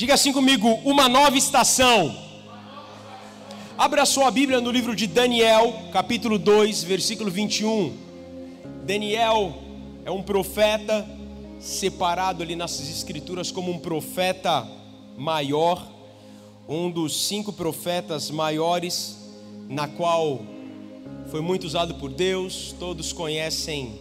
Diga 0.00 0.14
assim 0.14 0.32
comigo: 0.32 0.66
uma 0.82 1.10
nova 1.10 1.36
estação. 1.36 2.16
Abra 3.76 4.06
sua 4.06 4.30
Bíblia 4.30 4.58
no 4.58 4.70
livro 4.70 4.96
de 4.96 5.06
Daniel, 5.06 5.74
capítulo 5.92 6.38
2, 6.38 6.82
versículo 6.84 7.30
21. 7.30 7.94
Daniel 8.82 9.58
é 10.02 10.10
um 10.10 10.22
profeta 10.22 11.06
separado 11.60 12.42
ali 12.42 12.56
nas 12.56 12.80
escrituras 12.80 13.52
como 13.52 13.70
um 13.70 13.78
profeta 13.78 14.66
maior, 15.18 15.86
um 16.66 16.90
dos 16.90 17.26
cinco 17.26 17.52
profetas 17.52 18.30
maiores, 18.30 19.18
na 19.68 19.86
qual 19.86 20.40
foi 21.30 21.42
muito 21.42 21.64
usado 21.64 21.96
por 21.96 22.10
Deus. 22.10 22.74
Todos 22.78 23.12
conhecem 23.12 24.00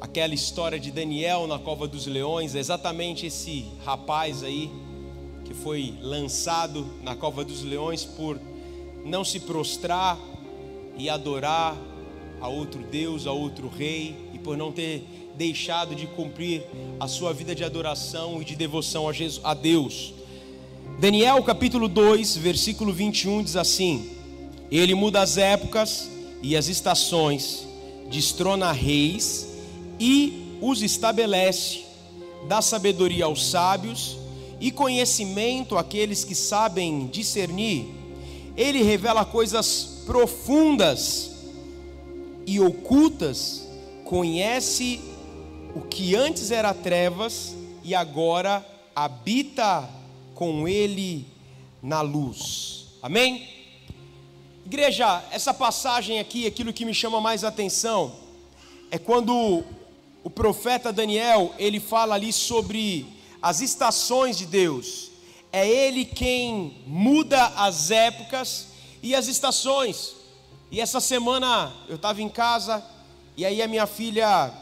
aquela 0.00 0.34
história 0.34 0.80
de 0.80 0.90
Daniel 0.90 1.46
na 1.46 1.60
cova 1.60 1.86
dos 1.86 2.04
leões, 2.04 2.56
é 2.56 2.58
exatamente 2.58 3.26
esse 3.26 3.64
rapaz 3.84 4.42
aí 4.42 4.87
que 5.48 5.54
foi 5.54 5.94
lançado 6.02 6.86
na 7.02 7.16
cova 7.16 7.42
dos 7.42 7.62
leões 7.62 8.04
por 8.04 8.38
não 9.02 9.24
se 9.24 9.40
prostrar 9.40 10.18
e 10.98 11.08
adorar 11.08 11.74
a 12.38 12.48
outro 12.48 12.82
Deus, 12.82 13.26
a 13.26 13.32
outro 13.32 13.66
rei, 13.66 14.14
e 14.34 14.38
por 14.38 14.58
não 14.58 14.70
ter 14.70 15.02
deixado 15.38 15.94
de 15.94 16.06
cumprir 16.06 16.62
a 17.00 17.08
sua 17.08 17.32
vida 17.32 17.54
de 17.54 17.64
adoração 17.64 18.42
e 18.42 18.44
de 18.44 18.54
devoção 18.54 19.08
a, 19.08 19.12
Jesus, 19.14 19.42
a 19.42 19.54
Deus. 19.54 20.12
Daniel 21.00 21.42
capítulo 21.42 21.88
2, 21.88 22.36
versículo 22.36 22.92
21 22.92 23.42
diz 23.42 23.56
assim: 23.56 24.10
Ele 24.70 24.94
muda 24.94 25.22
as 25.22 25.38
épocas 25.38 26.10
e 26.42 26.58
as 26.58 26.68
estações, 26.68 27.66
destrona 28.10 28.70
reis 28.70 29.48
e 29.98 30.58
os 30.60 30.82
estabelece, 30.82 31.84
dá 32.46 32.60
sabedoria 32.60 33.24
aos 33.24 33.50
sábios 33.50 34.27
e 34.60 34.70
conhecimento 34.70 35.76
àqueles 35.76 36.24
que 36.24 36.34
sabem 36.34 37.06
discernir. 37.06 37.86
Ele 38.56 38.82
revela 38.82 39.24
coisas 39.24 40.02
profundas 40.04 41.30
e 42.46 42.58
ocultas, 42.58 43.68
conhece 44.04 45.00
o 45.74 45.82
que 45.82 46.14
antes 46.14 46.50
era 46.50 46.72
trevas 46.74 47.54
e 47.84 47.94
agora 47.94 48.66
habita 48.96 49.88
com 50.34 50.66
ele 50.66 51.26
na 51.82 52.00
luz. 52.00 52.86
Amém? 53.02 53.46
Igreja, 54.66 55.24
essa 55.30 55.54
passagem 55.54 56.18
aqui, 56.18 56.46
aquilo 56.46 56.72
que 56.72 56.84
me 56.84 56.92
chama 56.92 57.20
mais 57.20 57.44
atenção 57.44 58.12
é 58.90 58.98
quando 58.98 59.64
o 60.24 60.30
profeta 60.30 60.92
Daniel, 60.92 61.54
ele 61.58 61.78
fala 61.78 62.14
ali 62.14 62.32
sobre 62.32 63.06
as 63.40 63.60
estações 63.60 64.36
de 64.36 64.46
Deus. 64.46 65.10
É 65.52 65.68
ele 65.68 66.04
quem 66.04 66.82
muda 66.86 67.46
as 67.56 67.90
épocas 67.90 68.68
e 69.02 69.14
as 69.14 69.28
estações. 69.28 70.14
E 70.70 70.80
essa 70.80 71.00
semana 71.00 71.72
eu 71.88 71.96
estava 71.96 72.20
em 72.20 72.28
casa 72.28 72.84
e 73.36 73.44
aí 73.46 73.62
a 73.62 73.68
minha 73.68 73.86
filha 73.86 74.52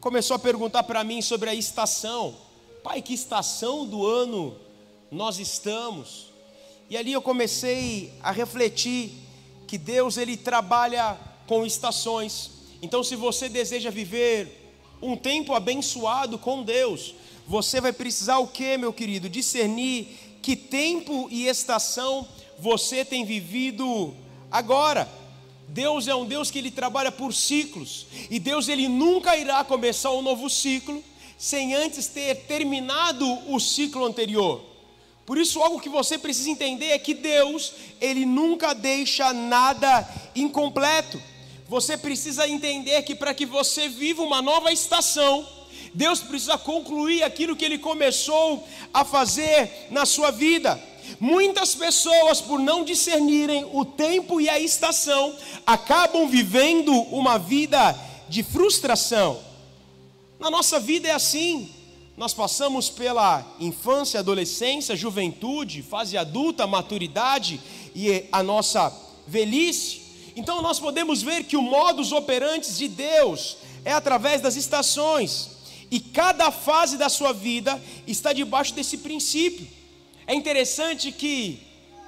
começou 0.00 0.36
a 0.36 0.38
perguntar 0.38 0.82
para 0.82 1.02
mim 1.02 1.22
sobre 1.22 1.48
a 1.48 1.54
estação. 1.54 2.36
Pai, 2.82 3.00
que 3.00 3.14
estação 3.14 3.86
do 3.86 4.06
ano 4.06 4.56
nós 5.10 5.38
estamos? 5.38 6.26
E 6.88 6.96
ali 6.96 7.12
eu 7.12 7.22
comecei 7.22 8.12
a 8.22 8.30
refletir 8.30 9.12
que 9.66 9.78
Deus 9.78 10.16
ele 10.16 10.36
trabalha 10.36 11.18
com 11.46 11.64
estações. 11.66 12.50
Então, 12.82 13.02
se 13.02 13.16
você 13.16 13.48
deseja 13.48 13.90
viver 13.90 14.72
um 15.00 15.16
tempo 15.16 15.54
abençoado 15.54 16.38
com 16.38 16.62
Deus, 16.62 17.14
você 17.46 17.80
vai 17.80 17.92
precisar 17.92 18.38
o 18.38 18.48
que, 18.48 18.76
meu 18.76 18.92
querido? 18.92 19.28
Discernir 19.28 20.08
que 20.42 20.56
tempo 20.56 21.28
e 21.30 21.46
estação 21.46 22.26
você 22.58 23.04
tem 23.04 23.24
vivido 23.24 24.14
agora. 24.50 25.08
Deus 25.68 26.06
é 26.06 26.14
um 26.14 26.24
Deus 26.24 26.50
que 26.50 26.58
ele 26.58 26.70
trabalha 26.70 27.10
por 27.10 27.34
ciclos, 27.34 28.06
e 28.30 28.38
Deus 28.38 28.68
ele 28.68 28.88
nunca 28.88 29.36
irá 29.36 29.64
começar 29.64 30.12
um 30.12 30.22
novo 30.22 30.48
ciclo 30.48 31.02
sem 31.36 31.74
antes 31.74 32.06
ter 32.06 32.34
terminado 32.46 33.26
o 33.52 33.58
ciclo 33.58 34.04
anterior. 34.04 34.62
Por 35.26 35.36
isso, 35.36 35.60
algo 35.60 35.80
que 35.80 35.88
você 35.88 36.16
precisa 36.16 36.48
entender 36.48 36.86
é 36.86 36.98
que 36.98 37.12
Deus, 37.12 37.72
ele 38.00 38.24
nunca 38.24 38.72
deixa 38.72 39.32
nada 39.32 40.08
incompleto. 40.36 41.20
Você 41.68 41.96
precisa 41.96 42.48
entender 42.48 43.02
que 43.02 43.14
para 43.14 43.34
que 43.34 43.44
você 43.44 43.88
viva 43.88 44.22
uma 44.22 44.40
nova 44.40 44.72
estação, 44.72 45.46
Deus 45.96 46.20
precisa 46.20 46.58
concluir 46.58 47.22
aquilo 47.22 47.56
que 47.56 47.64
Ele 47.64 47.78
começou 47.78 48.68
a 48.92 49.02
fazer 49.02 49.88
na 49.90 50.04
sua 50.04 50.30
vida. 50.30 50.78
Muitas 51.18 51.74
pessoas, 51.74 52.38
por 52.38 52.58
não 52.58 52.84
discernirem 52.84 53.66
o 53.72 53.82
tempo 53.82 54.38
e 54.38 54.46
a 54.46 54.60
estação, 54.60 55.34
acabam 55.66 56.28
vivendo 56.28 56.92
uma 56.92 57.38
vida 57.38 57.98
de 58.28 58.42
frustração. 58.42 59.40
Na 60.38 60.50
nossa 60.50 60.78
vida 60.78 61.08
é 61.08 61.12
assim. 61.12 61.70
Nós 62.14 62.34
passamos 62.34 62.90
pela 62.90 63.42
infância, 63.58 64.20
adolescência, 64.20 64.94
juventude, 64.94 65.80
fase 65.80 66.18
adulta, 66.18 66.66
maturidade 66.66 67.58
e 67.94 68.26
a 68.30 68.42
nossa 68.42 68.94
velhice. 69.26 70.02
Então 70.36 70.60
nós 70.60 70.78
podemos 70.78 71.22
ver 71.22 71.44
que 71.44 71.56
o 71.56 71.62
modus 71.62 72.12
operandi 72.12 72.70
de 72.76 72.86
Deus 72.86 73.56
é 73.82 73.92
através 73.92 74.42
das 74.42 74.56
estações. 74.56 75.55
E 75.90 76.00
cada 76.00 76.50
fase 76.50 76.96
da 76.96 77.08
sua 77.08 77.32
vida 77.32 77.80
está 78.06 78.32
debaixo 78.32 78.74
desse 78.74 78.98
princípio. 78.98 79.66
É 80.26 80.34
interessante 80.34 81.12
que 81.12 81.60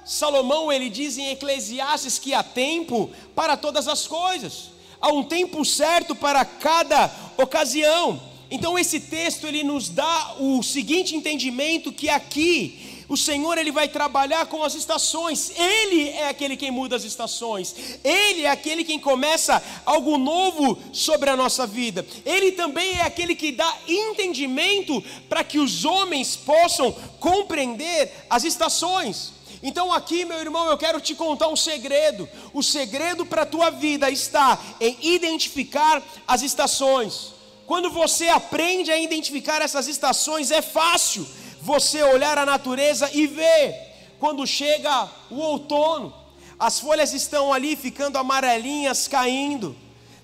Salomão 0.05 0.71
ele 0.71 0.89
diz 0.89 1.17
em 1.17 1.29
Eclesiastes 1.29 2.19
que 2.19 2.33
há 2.33 2.43
tempo 2.43 3.09
para 3.35 3.55
todas 3.55 3.87
as 3.87 4.07
coisas. 4.07 4.71
Há 4.99 5.09
um 5.13 5.23
tempo 5.23 5.63
certo 5.63 6.13
para 6.15 6.43
cada 6.43 7.13
ocasião. 7.37 8.21
Então 8.51 8.77
esse 8.77 8.99
texto 8.99 9.47
ele 9.47 9.63
nos 9.63 9.87
dá 9.89 10.35
o 10.39 10.61
seguinte 10.63 11.15
entendimento 11.15 11.91
que 11.93 12.09
aqui 12.09 12.98
o 13.09 13.17
Senhor 13.17 13.57
ele 13.57 13.71
vai 13.71 13.87
trabalhar 13.87 14.45
com 14.45 14.63
as 14.63 14.75
estações. 14.75 15.51
Ele 15.57 16.09
é 16.09 16.29
aquele 16.29 16.55
quem 16.55 16.69
muda 16.69 16.95
as 16.95 17.03
estações. 17.03 17.75
Ele 18.03 18.45
é 18.45 18.51
aquele 18.51 18.83
quem 18.83 18.99
começa 18.99 19.61
algo 19.83 20.15
novo 20.17 20.77
sobre 20.93 21.27
a 21.27 21.35
nossa 21.35 21.65
vida. 21.65 22.05
Ele 22.23 22.51
também 22.51 22.99
é 22.99 23.01
aquele 23.01 23.33
que 23.33 23.51
dá 23.51 23.75
entendimento 23.87 25.03
para 25.27 25.43
que 25.43 25.57
os 25.57 25.85
homens 25.85 26.35
possam 26.35 26.91
compreender 27.19 28.11
as 28.29 28.43
estações. 28.43 29.33
Então 29.63 29.91
aqui, 29.91 30.23
meu 30.23 30.39
irmão, 30.39 30.69
eu 30.69 30.77
quero 30.77 31.01
te 31.01 31.15
contar 31.15 31.47
um 31.47 31.55
segredo. 31.55 32.29
O 32.53 32.61
segredo 32.61 33.25
para 33.25 33.41
a 33.41 33.47
tua 33.47 33.71
vida 33.71 34.11
está 34.11 34.57
em 34.79 34.95
identificar 35.01 36.03
as 36.27 36.43
estações. 36.43 37.33
Quando 37.65 37.89
você 37.89 38.29
aprende 38.29 38.91
a 38.91 38.99
identificar 38.99 39.63
essas 39.63 39.87
estações, 39.87 40.51
é 40.51 40.61
fácil 40.61 41.27
você 41.69 42.01
olhar 42.01 42.35
a 42.35 42.47
natureza 42.47 43.11
e 43.13 43.27
ver 43.27 43.75
quando 44.17 44.47
chega 44.47 45.07
o 45.29 45.35
outono, 45.35 46.11
as 46.57 46.79
folhas 46.79 47.13
estão 47.13 47.53
ali 47.53 47.75
ficando 47.75 48.17
amarelinhas, 48.17 49.07
caindo. 49.07 49.75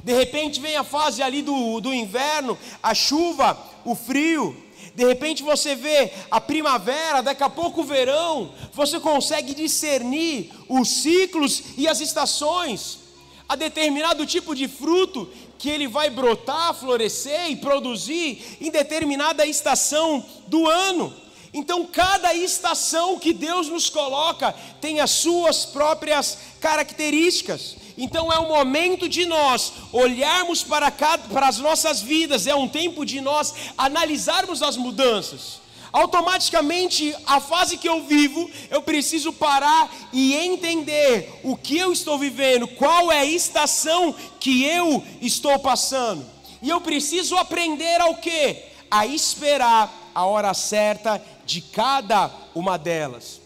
De 0.03 0.11
repente 0.11 0.59
vem 0.59 0.75
a 0.75 0.84
fase 0.84 1.22
ali 1.22 1.44
do, 1.44 1.79
do 1.79 1.94
inverno, 1.94 2.57
a 2.81 2.95
chuva, 2.95 3.55
o 3.85 3.94
frio. 3.94 4.57
De 4.95 5.05
repente 5.05 5.44
você 5.44 5.75
vê 5.75 6.11
a 6.31 6.41
primavera, 6.41 7.22
daqui 7.22 7.44
a 7.44 7.50
pouco 7.50 7.81
o 7.81 7.85
verão. 7.85 8.51
Você 8.73 9.00
consegue 9.00 9.53
discernir 9.53 10.51
os 10.67 10.89
ciclos 10.89 11.61
e 11.78 11.88
as 11.88 12.01
estações. 12.01 13.01
Há 13.47 13.55
determinado 13.55 14.25
tipo 14.25 14.55
de 14.55 14.67
fruto 14.67 15.29
que 15.59 15.69
ele 15.69 15.88
vai 15.88 16.09
brotar, 16.09 16.73
florescer 16.73 17.51
e 17.51 17.55
produzir 17.55 18.57
em 18.59 18.72
determinada 18.72 19.45
estação 19.45 20.25
do 20.47 20.67
ano. 20.67 21.25
Então, 21.55 21.85
cada 21.85 22.34
estação 22.34 23.17
que 23.17 23.31
Deus 23.31 23.69
nos 23.69 23.90
coloca 23.90 24.53
tem 24.81 24.99
as 24.99 25.09
suas 25.09 25.63
próprias 25.63 26.37
características. 26.59 27.78
Então, 27.97 28.29
é 28.29 28.37
o 28.37 28.49
momento 28.49 29.07
de 29.07 29.25
nós 29.25 29.72
olharmos 29.93 30.66
para, 30.66 30.91
cada, 30.91 31.29
para 31.29 31.47
as 31.47 31.57
nossas 31.57 32.02
vidas, 32.02 32.46
é 32.46 32.53
um 32.53 32.67
tempo 32.67 33.05
de 33.05 33.22
nós 33.22 33.53
analisarmos 33.78 34.61
as 34.61 34.75
mudanças. 34.75 35.61
Automaticamente, 35.93 37.16
a 37.25 37.40
fase 37.40 37.78
que 37.78 37.87
eu 37.87 38.03
vivo, 38.03 38.51
eu 38.69 38.81
preciso 38.81 39.31
parar 39.31 39.90
e 40.11 40.35
entender 40.35 41.40
o 41.41 41.55
que 41.55 41.78
eu 41.78 41.93
estou 41.93 42.19
vivendo, 42.19 42.67
qual 42.67 43.09
é 43.13 43.19
a 43.19 43.25
estação 43.25 44.13
que 44.41 44.66
eu 44.66 45.01
estou 45.22 45.58
passando. 45.59 46.25
E 46.61 46.69
eu 46.69 46.81
preciso 46.81 47.37
aprender 47.37 48.01
ao 48.01 48.16
que? 48.17 48.58
A 48.91 49.08
esperar 49.08 50.01
a 50.13 50.25
hora 50.25 50.53
certa 50.53 51.22
de 51.46 51.62
cada 51.62 52.32
uma 52.53 52.78
delas. 52.78 53.42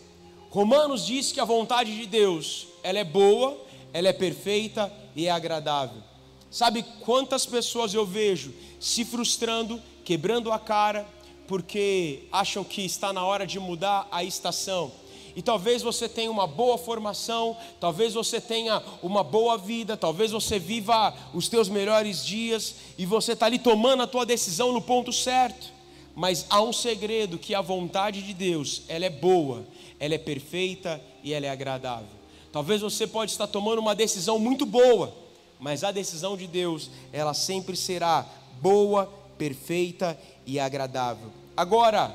Romanos 0.50 1.06
diz 1.06 1.32
que 1.32 1.40
a 1.40 1.46
vontade 1.46 1.96
de 1.96 2.06
Deus, 2.06 2.68
ela 2.82 3.00
é 3.00 3.04
boa, 3.04 3.58
ela 3.94 4.08
é 4.08 4.14
perfeita 4.14 4.92
e 5.16 5.28
é 5.28 5.32
agradável. 5.32 6.02
Sabe 6.50 6.84
quantas 7.02 7.46
pessoas 7.46 7.94
eu 7.94 8.06
vejo 8.06 8.54
se 8.80 9.06
frustrando, 9.06 9.82
quebrando 10.04 10.52
a 10.52 10.58
cara, 10.58 11.08
porque 11.48 12.28
acham 12.32 12.64
que 12.64 12.84
está 12.84 13.14
na 13.14 13.24
hora 13.24 13.46
de 13.46 13.60
mudar 13.60 14.08
a 14.12 14.24
estação. 14.24 14.92
E 15.36 15.42
talvez 15.42 15.82
você 15.82 16.10
tenha 16.10 16.32
uma 16.32 16.48
boa 16.48 16.78
formação, 16.78 17.56
talvez 17.80 18.14
você 18.14 18.42
tenha 18.42 18.82
uma 19.02 19.24
boa 19.24 19.58
vida, 19.58 19.96
talvez 19.96 20.32
você 20.32 20.58
viva 20.58 21.14
os 21.34 21.48
teus 21.48 21.70
melhores 21.70 22.26
dias 22.26 22.76
e 22.98 23.06
você 23.06 23.34
está 23.34 23.46
ali 23.46 23.60
tomando 23.60 24.04
a 24.04 24.08
tua 24.08 24.26
decisão 24.26 24.74
no 24.74 24.82
ponto 24.82 25.14
certo. 25.14 25.79
Mas 26.20 26.46
há 26.50 26.62
um 26.62 26.74
segredo 26.74 27.40
que 27.40 27.56
a 27.56 27.62
vontade 27.62 28.22
de 28.22 28.34
Deus, 28.34 28.82
ela 28.90 29.06
é 29.06 29.10
boa, 29.10 29.66
ela 29.98 30.16
é 30.16 30.18
perfeita 30.18 31.02
e 31.24 31.34
ela 31.34 31.46
é 31.46 31.50
agradável. 31.50 32.10
Talvez 32.52 32.82
você 32.82 33.08
pode 33.08 33.32
estar 33.32 33.48
tomando 33.48 33.80
uma 33.80 33.96
decisão 33.96 34.38
muito 34.38 34.66
boa, 34.66 35.16
mas 35.62 35.82
a 35.82 35.94
decisão 35.94 36.36
de 36.36 36.46
Deus, 36.46 36.92
ela 37.14 37.34
sempre 37.34 37.74
será 37.78 38.28
boa, 38.62 39.06
perfeita 39.38 40.20
e 40.46 40.60
agradável. 40.60 41.32
Agora, 41.56 42.14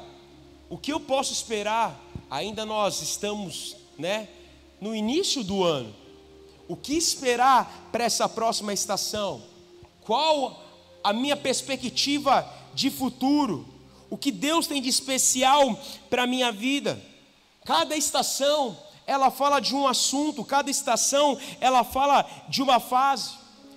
o 0.68 0.76
que 0.76 0.92
eu 0.92 1.00
posso 1.00 1.32
esperar 1.32 1.98
ainda 2.28 2.66
nós 2.66 3.00
estamos, 3.00 3.74
né, 3.98 4.28
no 4.82 4.94
início 4.94 5.42
do 5.42 5.64
ano. 5.64 5.94
O 6.68 6.76
que 6.76 6.92
esperar 6.92 7.88
para 7.90 8.04
essa 8.04 8.28
próxima 8.28 8.74
estação? 8.74 9.40
Qual 10.02 10.62
a 11.02 11.10
minha 11.10 11.38
perspectiva 11.38 12.46
de 12.74 12.90
futuro? 12.90 13.72
O 14.14 14.16
que 14.16 14.30
Deus 14.30 14.68
tem 14.68 14.80
de 14.80 14.88
especial 14.88 15.76
para 16.08 16.22
a 16.22 16.26
minha 16.26 16.52
vida? 16.52 17.02
Cada 17.64 17.96
estação, 17.96 18.78
ela 19.08 19.28
fala 19.28 19.58
de 19.58 19.74
um 19.74 19.88
assunto, 19.88 20.44
cada 20.44 20.70
estação, 20.70 21.36
ela 21.60 21.82
fala 21.82 22.24
de 22.48 22.62
uma 22.62 22.78
fase. 22.78 23.30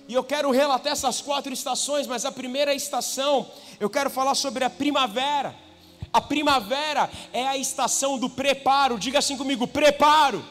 E 0.06 0.14
eu 0.14 0.22
quero 0.22 0.52
relatar 0.52 0.92
essas 0.92 1.20
quatro 1.20 1.52
estações, 1.52 2.06
mas 2.06 2.24
a 2.24 2.30
primeira 2.30 2.72
estação, 2.72 3.50
eu 3.80 3.90
quero 3.90 4.10
falar 4.10 4.36
sobre 4.36 4.62
a 4.62 4.70
primavera. 4.70 5.56
A 6.12 6.20
primavera 6.20 7.10
é 7.32 7.44
a 7.44 7.56
estação 7.56 8.16
do 8.16 8.30
preparo, 8.30 8.96
diga 8.96 9.18
assim 9.18 9.36
comigo: 9.36 9.66
preparo. 9.66 10.44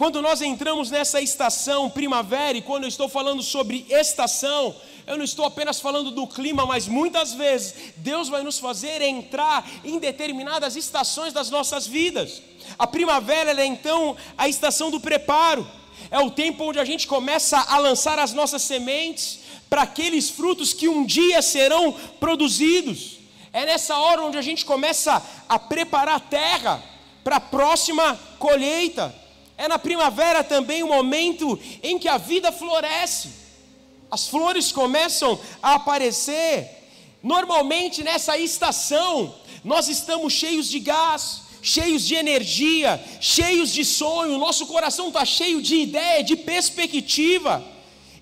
Quando 0.00 0.22
nós 0.22 0.40
entramos 0.40 0.90
nessa 0.90 1.20
estação 1.20 1.90
primavera, 1.90 2.56
e 2.56 2.62
quando 2.62 2.84
eu 2.84 2.88
estou 2.88 3.06
falando 3.06 3.42
sobre 3.42 3.84
estação, 3.90 4.74
eu 5.06 5.18
não 5.18 5.24
estou 5.26 5.44
apenas 5.44 5.78
falando 5.78 6.10
do 6.10 6.26
clima, 6.26 6.64
mas 6.64 6.88
muitas 6.88 7.34
vezes 7.34 7.92
Deus 7.98 8.26
vai 8.30 8.42
nos 8.42 8.58
fazer 8.58 9.02
entrar 9.02 9.62
em 9.84 9.98
determinadas 9.98 10.74
estações 10.74 11.34
das 11.34 11.50
nossas 11.50 11.86
vidas. 11.86 12.40
A 12.78 12.86
primavera 12.86 13.60
é 13.60 13.66
então 13.66 14.16
a 14.38 14.48
estação 14.48 14.90
do 14.90 15.00
preparo, 15.00 15.68
é 16.10 16.18
o 16.18 16.30
tempo 16.30 16.64
onde 16.64 16.78
a 16.78 16.84
gente 16.86 17.06
começa 17.06 17.58
a 17.58 17.76
lançar 17.76 18.18
as 18.18 18.32
nossas 18.32 18.62
sementes 18.62 19.40
para 19.68 19.82
aqueles 19.82 20.30
frutos 20.30 20.72
que 20.72 20.88
um 20.88 21.04
dia 21.04 21.42
serão 21.42 21.92
produzidos. 22.18 23.18
É 23.52 23.66
nessa 23.66 23.98
hora 23.98 24.22
onde 24.22 24.38
a 24.38 24.42
gente 24.42 24.64
começa 24.64 25.22
a 25.46 25.58
preparar 25.58 26.16
a 26.16 26.20
terra 26.20 26.82
para 27.22 27.36
a 27.36 27.40
próxima 27.40 28.18
colheita. 28.38 29.20
É 29.60 29.68
na 29.68 29.78
primavera 29.78 30.42
também 30.42 30.82
o 30.82 30.88
momento 30.88 31.60
em 31.82 31.98
que 31.98 32.08
a 32.08 32.16
vida 32.16 32.50
floresce. 32.50 33.28
As 34.10 34.26
flores 34.26 34.72
começam 34.72 35.38
a 35.62 35.74
aparecer. 35.74 36.66
Normalmente 37.22 38.02
nessa 38.02 38.38
estação, 38.38 39.34
nós 39.62 39.86
estamos 39.86 40.32
cheios 40.32 40.66
de 40.66 40.78
gás, 40.78 41.42
cheios 41.60 42.06
de 42.06 42.14
energia, 42.14 42.98
cheios 43.20 43.70
de 43.70 43.84
sonho, 43.84 44.38
nosso 44.38 44.66
coração 44.66 45.08
está 45.08 45.26
cheio 45.26 45.60
de 45.60 45.76
ideia, 45.76 46.24
de 46.24 46.36
perspectiva. 46.36 47.62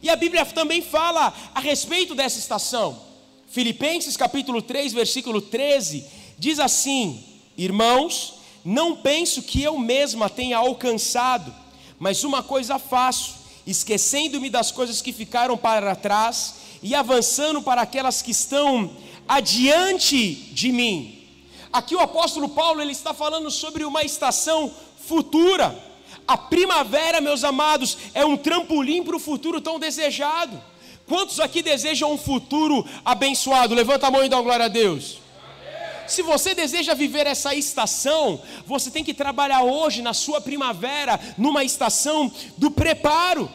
E 0.02 0.10
a 0.10 0.16
Bíblia 0.16 0.44
também 0.44 0.82
fala 0.82 1.32
a 1.54 1.60
respeito 1.60 2.16
dessa 2.16 2.40
estação. 2.40 3.00
Filipenses 3.46 4.16
capítulo 4.16 4.60
3, 4.60 4.92
versículo 4.92 5.40
13, 5.40 6.04
diz 6.36 6.58
assim: 6.58 7.24
Irmãos, 7.56 8.37
não 8.64 8.96
penso 8.96 9.42
que 9.42 9.62
eu 9.62 9.78
mesma 9.78 10.28
tenha 10.28 10.58
alcançado, 10.58 11.54
mas 11.98 12.24
uma 12.24 12.42
coisa 12.42 12.78
faço, 12.78 13.36
esquecendo-me 13.66 14.50
das 14.50 14.70
coisas 14.70 15.02
que 15.02 15.12
ficaram 15.12 15.56
para 15.56 15.94
trás 15.94 16.54
e 16.82 16.94
avançando 16.94 17.62
para 17.62 17.82
aquelas 17.82 18.22
que 18.22 18.30
estão 18.30 18.90
adiante 19.26 20.34
de 20.34 20.72
mim. 20.72 21.26
Aqui 21.72 21.94
o 21.94 22.00
apóstolo 22.00 22.48
Paulo 22.48 22.80
ele 22.80 22.92
está 22.92 23.12
falando 23.12 23.50
sobre 23.50 23.84
uma 23.84 24.02
estação 24.02 24.72
futura. 25.06 25.76
A 26.26 26.36
primavera, 26.36 27.20
meus 27.20 27.44
amados, 27.44 27.96
é 28.14 28.24
um 28.24 28.36
trampolim 28.36 29.02
para 29.02 29.16
o 29.16 29.20
futuro 29.20 29.60
tão 29.60 29.78
desejado. 29.78 30.60
Quantos 31.06 31.40
aqui 31.40 31.62
desejam 31.62 32.12
um 32.12 32.18
futuro 32.18 32.84
abençoado? 33.04 33.74
Levanta 33.74 34.06
a 34.06 34.10
mão 34.10 34.24
e 34.24 34.28
dá 34.28 34.40
glória 34.40 34.66
a 34.66 34.68
Deus. 34.68 35.18
Se 36.08 36.22
você 36.22 36.54
deseja 36.54 36.94
viver 36.94 37.26
essa 37.26 37.54
estação, 37.54 38.40
você 38.66 38.90
tem 38.90 39.04
que 39.04 39.12
trabalhar 39.12 39.62
hoje 39.62 40.00
na 40.00 40.14
sua 40.14 40.40
primavera, 40.40 41.20
numa 41.36 41.62
estação 41.62 42.32
do 42.56 42.70
preparo. 42.70 43.48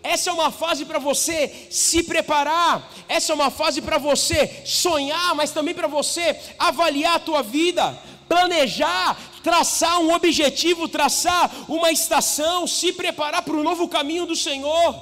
Essa 0.00 0.30
é 0.30 0.32
uma 0.32 0.52
fase 0.52 0.84
para 0.84 1.00
você 1.00 1.66
se 1.70 2.04
preparar, 2.04 2.88
essa 3.08 3.32
é 3.32 3.34
uma 3.34 3.50
fase 3.50 3.82
para 3.82 3.98
você 3.98 4.62
sonhar, 4.64 5.34
mas 5.34 5.50
também 5.50 5.74
para 5.74 5.88
você 5.88 6.38
avaliar 6.56 7.16
a 7.16 7.18
tua 7.18 7.42
vida, 7.42 7.98
planejar, 8.28 9.18
traçar 9.42 10.00
um 10.00 10.14
objetivo, 10.14 10.86
traçar 10.86 11.50
uma 11.68 11.90
estação, 11.90 12.64
se 12.64 12.92
preparar 12.92 13.42
para 13.42 13.56
o 13.56 13.62
novo 13.64 13.88
caminho 13.88 14.24
do 14.24 14.36
Senhor. 14.36 14.94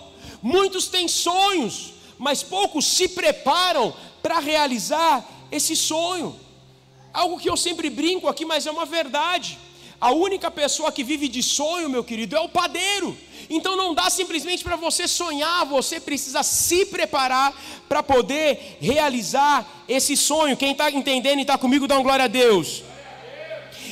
Muitos 0.42 0.88
têm 0.88 1.06
sonhos, 1.08 1.92
mas 2.18 2.42
poucos 2.42 2.86
se 2.86 3.06
preparam 3.08 3.92
para 4.22 4.38
realizar 4.38 5.24
esse 5.52 5.76
sonho. 5.76 6.45
Algo 7.16 7.38
que 7.38 7.48
eu 7.48 7.56
sempre 7.56 7.88
brinco 7.88 8.28
aqui, 8.28 8.44
mas 8.44 8.66
é 8.66 8.70
uma 8.70 8.84
verdade. 8.84 9.58
A 9.98 10.10
única 10.12 10.50
pessoa 10.50 10.92
que 10.92 11.02
vive 11.02 11.28
de 11.28 11.42
sonho, 11.42 11.88
meu 11.88 12.04
querido, 12.04 12.36
é 12.36 12.40
o 12.40 12.48
padeiro. 12.50 13.16
Então 13.48 13.74
não 13.74 13.94
dá 13.94 14.10
simplesmente 14.10 14.62
para 14.62 14.76
você 14.76 15.08
sonhar, 15.08 15.64
você 15.64 15.98
precisa 15.98 16.42
se 16.42 16.84
preparar 16.84 17.58
para 17.88 18.02
poder 18.02 18.76
realizar 18.82 19.66
esse 19.88 20.14
sonho. 20.14 20.58
Quem 20.58 20.72
está 20.72 20.90
entendendo 20.90 21.38
e 21.38 21.40
está 21.40 21.56
comigo, 21.56 21.88
dá 21.88 21.94
uma 21.94 22.02
glória 22.02 22.26
a 22.26 22.28
Deus. 22.28 22.82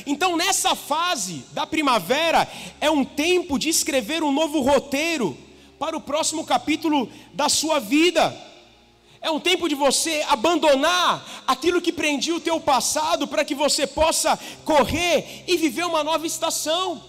Então, 0.05 0.37
nessa 0.37 0.75
fase 0.75 1.43
da 1.51 1.65
primavera, 1.65 2.47
é 2.79 2.91
um 2.91 3.03
tempo 3.03 3.57
de 3.57 3.69
escrever 3.69 4.21
um 4.21 4.31
novo 4.31 4.61
roteiro 4.61 5.35
para 5.79 5.97
o 5.97 6.01
próximo 6.01 6.45
capítulo 6.45 7.09
da 7.33 7.49
sua 7.49 7.79
vida. 7.79 8.44
É 9.25 9.31
um 9.31 9.39
tempo 9.39 9.67
de 9.67 9.73
você 9.73 10.23
abandonar 10.29 11.43
aquilo 11.47 11.81
que 11.81 11.91
prendia 11.91 12.35
o 12.35 12.39
teu 12.39 12.59
passado 12.59 13.27
para 13.27 13.43
que 13.43 13.55
você 13.55 13.87
possa 13.87 14.37
correr 14.63 15.43
e 15.47 15.57
viver 15.57 15.83
uma 15.83 16.03
nova 16.03 16.27
estação. 16.27 17.03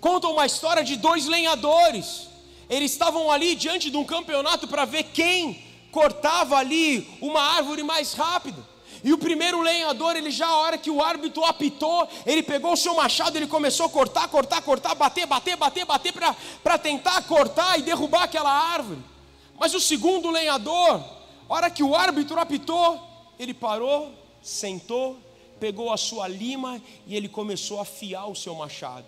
Conta 0.00 0.28
uma 0.28 0.46
história 0.46 0.82
de 0.82 0.96
dois 0.96 1.26
lenhadores. 1.26 2.26
Eles 2.70 2.90
estavam 2.90 3.30
ali 3.30 3.54
diante 3.54 3.90
de 3.90 3.98
um 3.98 4.02
campeonato 4.02 4.66
para 4.66 4.86
ver 4.86 5.02
quem 5.12 5.62
cortava 5.92 6.56
ali 6.56 7.06
uma 7.20 7.42
árvore 7.42 7.82
mais 7.82 8.14
rápido. 8.14 8.66
E 9.04 9.12
o 9.12 9.18
primeiro 9.18 9.60
lenhador, 9.60 10.16
ele 10.16 10.30
já 10.30 10.46
a 10.46 10.56
hora 10.56 10.78
que 10.78 10.90
o 10.90 11.02
árbitro 11.02 11.44
apitou, 11.44 12.08
ele 12.24 12.42
pegou 12.42 12.72
o 12.72 12.78
seu 12.78 12.94
machado, 12.94 13.36
ele 13.36 13.46
começou 13.46 13.84
a 13.84 13.90
cortar, 13.90 14.26
cortar, 14.28 14.62
cortar, 14.62 14.94
bater, 14.94 15.26
bater, 15.26 15.54
bater, 15.54 15.84
bater 15.84 16.14
para 16.64 16.78
tentar 16.78 17.20
cortar 17.24 17.78
e 17.78 17.82
derrubar 17.82 18.22
aquela 18.22 18.50
árvore. 18.50 19.00
Mas 19.58 19.74
o 19.74 19.80
segundo 19.80 20.30
lenhador, 20.30 21.15
hora 21.48 21.70
que 21.70 21.82
o 21.82 21.94
árbitro 21.94 22.38
apitou, 22.38 23.00
ele 23.38 23.54
parou, 23.54 24.12
sentou, 24.42 25.18
pegou 25.60 25.92
a 25.92 25.96
sua 25.96 26.28
lima 26.28 26.80
e 27.06 27.16
ele 27.16 27.28
começou 27.28 27.78
a 27.78 27.82
afiar 27.82 28.28
o 28.28 28.36
seu 28.36 28.54
machado. 28.54 29.06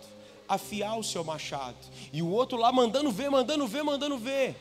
Afiar 0.48 0.98
o 0.98 1.04
seu 1.04 1.22
machado. 1.22 1.76
E 2.12 2.22
o 2.22 2.30
outro 2.30 2.56
lá 2.56 2.72
mandando 2.72 3.10
ver, 3.10 3.30
mandando 3.30 3.66
ver, 3.66 3.82
mandando 3.82 4.16
ver. 4.16 4.56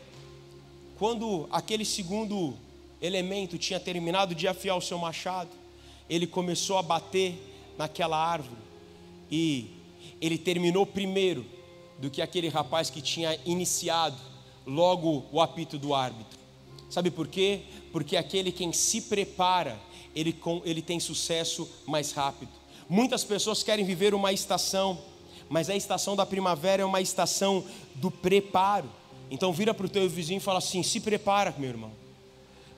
Quando 0.98 1.48
aquele 1.52 1.86
segundo 1.86 2.56
elemento 3.02 3.58
tinha 3.58 3.80
terminado 3.80 4.36
de 4.36 4.48
afiar 4.48 4.76
o 4.76 4.82
seu 4.82 4.98
machado, 4.98 5.50
ele 6.10 6.26
começou 6.28 6.78
a 6.78 6.82
bater 6.82 7.36
naquela 7.78 8.18
árvore 8.18 8.62
e 9.32 9.68
ele 10.20 10.38
terminou 10.38 10.86
primeiro 10.86 11.46
do 12.00 12.10
que 12.10 12.22
aquele 12.22 12.50
rapaz 12.50 12.90
que 12.90 13.02
tinha 13.02 13.38
iniciado 13.46 14.18
logo 14.66 15.26
o 15.32 15.42
apito 15.42 15.78
do 15.78 15.94
árbitro. 15.94 16.37
Sabe 16.90 17.12
por 17.12 17.28
quê? 17.28 17.62
Porque 17.92 18.16
aquele 18.16 18.52
quem 18.52 18.72
se 18.72 19.02
prepara, 19.02 19.80
ele, 20.16 20.36
ele 20.64 20.82
tem 20.82 21.00
sucesso 21.00 21.70
mais 21.86 22.12
rápido. 22.12 22.52
Muitas 22.90 23.24
pessoas 23.24 23.64
querem 23.64 23.86
viver 23.86 24.14
uma 24.14 24.32
estação, 24.32 24.98
mas 25.50 25.70
a 25.70 25.76
estação 25.76 26.16
da 26.16 26.26
primavera 26.26 26.84
é 26.84 26.86
uma 26.86 27.02
estação 27.02 27.64
do 27.96 28.10
preparo. 28.10 28.90
Então 29.30 29.52
vira 29.52 29.74
para 29.74 29.86
o 29.86 29.90
teu 29.90 30.08
vizinho 30.10 30.38
e 30.38 30.42
fala 30.42 30.60
assim: 30.60 30.82
se 30.84 31.00
prepara, 31.00 31.54
meu 31.58 31.70
irmão 31.70 32.08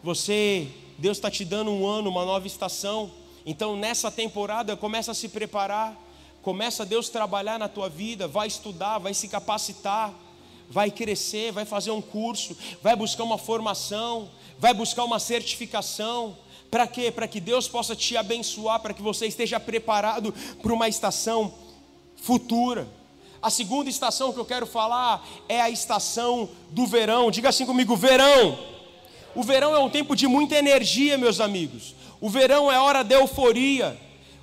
você, 0.02 0.68
Deus 0.98 1.18
está 1.18 1.30
te 1.30 1.44
dando 1.44 1.72
um 1.72 1.86
ano, 1.86 2.10
uma 2.10 2.26
nova 2.26 2.48
estação. 2.48 3.12
Então 3.46 3.76
nessa 3.76 4.10
temporada 4.10 4.76
começa 4.76 5.12
a 5.12 5.16
se 5.16 5.28
preparar, 5.28 5.98
começa 6.42 6.86
Deus 6.86 7.10
trabalhar 7.10 7.60
na 7.60 7.68
tua 7.68 7.90
vida, 7.90 8.28
vai 8.28 8.48
estudar, 8.48 8.98
vai 8.98 9.14
se 9.14 9.28
capacitar, 9.28 10.14
vai 10.70 10.92
crescer, 10.92 11.52
vai 11.52 11.66
fazer 11.66 11.92
um 11.92 12.02
curso, 12.02 12.56
vai 12.82 12.96
buscar 12.96 13.24
uma 13.24 13.38
formação, 13.38 14.30
vai 14.58 14.74
buscar 14.74 15.04
uma 15.04 15.20
certificação. 15.20 16.38
Para 16.70 16.86
quê? 16.86 17.12
Para 17.12 17.28
que 17.28 17.40
Deus 17.40 17.68
possa 17.68 17.96
te 17.96 18.16
abençoar, 18.16 18.80
para 18.80 18.94
que 18.94 19.02
você 19.02 19.26
esteja 19.26 19.60
preparado 19.60 20.34
para 20.62 20.74
uma 20.74 20.88
estação 20.88 21.52
futura. 22.16 22.88
A 23.42 23.50
segunda 23.50 23.90
estação 23.90 24.34
que 24.34 24.40
eu 24.40 24.46
quero 24.46 24.68
falar 24.68 25.26
é 25.48 25.62
a 25.62 25.70
estação 25.70 26.50
do 26.70 26.86
verão. 26.86 27.32
Diga 27.32 27.50
assim 27.50 27.66
comigo: 27.66 27.96
verão. 27.96 28.60
O 29.34 29.44
verão 29.44 29.74
é 29.74 29.80
um 29.80 29.90
tempo 29.90 30.16
de 30.16 30.28
muita 30.28 30.56
energia, 30.56 31.18
meus 31.18 31.40
amigos. 31.40 31.96
O 32.20 32.30
verão 32.30 32.72
é 32.72 32.80
hora 32.80 33.04
de 33.04 33.16
euforia. 33.16 33.98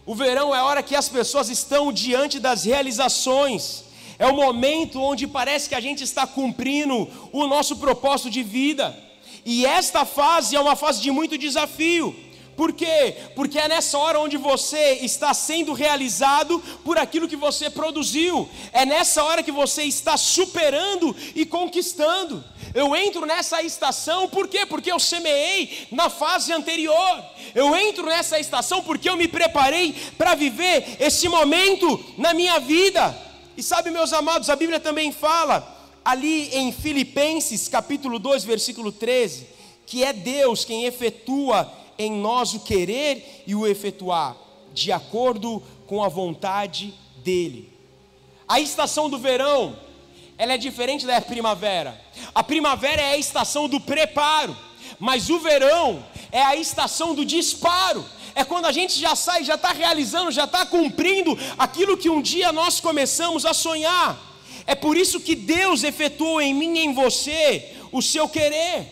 O 0.07 0.15
verão 0.15 0.55
é 0.55 0.63
hora 0.63 0.83
que 0.83 0.95
as 0.95 1.09
pessoas 1.09 1.49
estão 1.49 1.93
diante 1.93 2.39
das 2.39 2.65
realizações. 2.65 3.85
É 4.19 4.27
o 4.27 4.35
momento 4.35 5.01
onde 5.01 5.27
parece 5.27 5.69
que 5.69 5.75
a 5.75 5.81
gente 5.81 6.03
está 6.03 6.27
cumprindo 6.27 7.09
o 7.33 7.47
nosso 7.47 7.77
propósito 7.77 8.31
de 8.31 8.43
vida. 8.43 8.97
E 9.45 9.65
esta 9.67 10.05
fase 10.05 10.57
é 10.57 10.61
uma 10.61 10.75
fase 10.75 11.01
de 11.01 11.11
muito 11.11 11.37
desafio. 11.37 12.15
Por 12.57 12.73
quê? 12.73 13.15
Porque 13.35 13.59
é 13.59 13.69
nessa 13.69 13.99
hora 13.99 14.19
onde 14.19 14.39
você 14.39 14.95
está 15.03 15.35
sendo 15.35 15.75
realizado 15.75 16.59
por 16.83 16.97
aquilo 16.97 17.29
que 17.29 17.37
você 17.37 17.69
produziu. 17.69 18.49
É 18.73 18.87
nessa 18.87 19.23
hora 19.23 19.43
que 19.43 19.53
você 19.53 19.83
está 19.83 20.17
superando 20.17 21.15
e 21.35 21.45
conquistando. 21.45 22.43
Eu 22.75 22.97
entro 22.97 23.27
nessa 23.27 23.63
estação, 23.63 24.29
por 24.29 24.49
quê? 24.49 24.65
Porque 24.65 24.91
eu 24.91 24.99
semeei 24.99 25.87
na 25.93 26.09
fase 26.09 26.51
anterior. 26.53 27.23
Eu 27.55 27.77
entro 27.77 28.07
nessa 28.07 28.41
estação 28.41 28.83
porque 28.83 29.09
eu 29.09 29.17
me 29.17 29.29
preparei 29.29 29.95
para 30.17 30.35
viver 30.35 30.97
esse 30.99 31.29
momento 31.29 32.03
na 32.17 32.33
minha 32.33 32.59
vida. 32.59 33.26
E 33.57 33.63
sabe, 33.63 33.91
meus 33.91 34.13
amados, 34.13 34.51
a 34.51 34.57
Bíblia 34.57 34.79
também 34.79 35.11
fala 35.11 35.75
ali 36.05 36.55
em 36.55 36.71
Filipenses, 36.71 37.69
capítulo 37.69 38.19
2, 38.19 38.45
versículo 38.45 38.93
13, 38.93 39.47
que 39.87 40.05
é 40.05 40.13
Deus 40.13 40.63
quem 40.63 40.85
efetua 40.85 41.73
em 41.99 42.13
nós 42.13 42.53
o 42.53 42.61
querer 42.61 43.45
e 43.47 43.55
o 43.55 43.67
efetuar, 43.67 44.37
de 44.75 44.93
acordo 44.93 45.63
com 45.87 46.05
a 46.05 46.09
vontade 46.09 46.93
dEle. 47.25 47.73
A 48.47 48.61
estação 48.61 49.09
do 49.09 49.19
verão, 49.19 49.75
ela 50.37 50.53
é 50.53 50.59
diferente 50.59 51.07
da 51.07 51.19
primavera. 51.21 51.99
A 52.35 52.45
primavera 52.45 53.01
é 53.01 53.13
a 53.13 53.17
estação 53.17 53.69
do 53.69 53.81
preparo, 53.81 54.55
mas 54.99 55.31
o 55.31 55.39
verão 55.39 56.05
é 56.31 56.43
a 56.43 56.57
estação 56.57 57.15
do 57.15 57.25
disparo. 57.25 58.05
É 58.37 58.45
quando 58.45 58.67
a 58.67 58.73
gente 58.73 59.01
já 59.01 59.17
sai, 59.17 59.43
já 59.45 59.55
está 59.55 59.73
realizando, 59.73 60.31
já 60.31 60.45
está 60.45 60.67
cumprindo 60.67 61.39
aquilo 61.57 61.97
que 61.97 62.11
um 62.11 62.21
dia 62.21 62.53
nós 62.53 62.81
começamos 62.81 63.47
a 63.47 63.55
sonhar. 63.55 64.15
É 64.67 64.75
por 64.75 64.95
isso 64.95 65.19
que 65.19 65.35
Deus 65.35 65.83
efetuou 65.83 66.39
em 66.43 66.53
mim 66.53 66.77
e 66.77 66.81
em 66.81 66.93
você 66.93 67.73
o 67.91 68.03
seu 68.03 68.29
querer. 68.29 68.87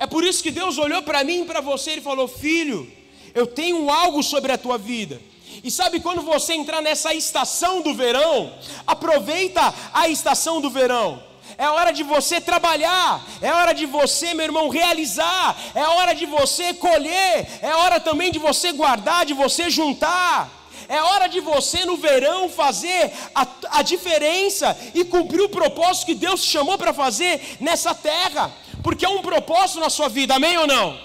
É 0.00 0.06
por 0.08 0.24
isso 0.24 0.42
que 0.42 0.50
Deus 0.50 0.78
olhou 0.78 1.00
para 1.00 1.22
mim 1.22 1.42
e 1.42 1.44
para 1.44 1.60
você 1.60 1.92
e 1.92 2.00
falou: 2.00 2.26
Filho, 2.26 2.90
eu 3.32 3.46
tenho 3.46 3.88
algo 3.88 4.20
sobre 4.20 4.50
a 4.50 4.58
tua 4.58 4.76
vida. 4.76 5.22
E 5.62 5.70
sabe 5.70 6.00
quando 6.00 6.22
você 6.22 6.54
entrar 6.54 6.82
nessa 6.82 7.14
estação 7.14 7.80
do 7.80 7.94
verão, 7.94 8.52
aproveita 8.84 9.72
a 9.94 10.08
estação 10.08 10.60
do 10.60 10.70
verão. 10.70 11.22
É 11.58 11.68
hora 11.68 11.90
de 11.90 12.04
você 12.04 12.40
trabalhar, 12.40 13.20
é 13.42 13.52
hora 13.52 13.72
de 13.72 13.84
você, 13.84 14.32
meu 14.32 14.44
irmão, 14.44 14.68
realizar, 14.68 15.56
é 15.74 15.82
hora 15.82 16.14
de 16.14 16.24
você 16.24 16.72
colher, 16.72 17.46
é 17.60 17.74
hora 17.74 17.98
também 17.98 18.30
de 18.30 18.38
você 18.38 18.70
guardar, 18.72 19.26
de 19.26 19.34
você 19.34 19.68
juntar. 19.68 20.56
É 20.88 21.02
hora 21.02 21.26
de 21.26 21.40
você 21.40 21.84
no 21.84 21.98
verão 21.98 22.48
fazer 22.48 23.12
a, 23.34 23.46
a 23.72 23.82
diferença 23.82 24.74
e 24.94 25.04
cumprir 25.04 25.42
o 25.42 25.48
propósito 25.48 26.06
que 26.06 26.14
Deus 26.14 26.42
te 26.42 26.48
chamou 26.48 26.78
para 26.78 26.94
fazer 26.94 27.58
nessa 27.60 27.94
terra 27.94 28.50
porque 28.82 29.04
é 29.04 29.08
um 29.08 29.22
propósito 29.22 29.80
na 29.80 29.90
sua 29.90 30.08
vida, 30.08 30.34
amém 30.34 30.56
ou 30.56 30.66
não? 30.66 30.98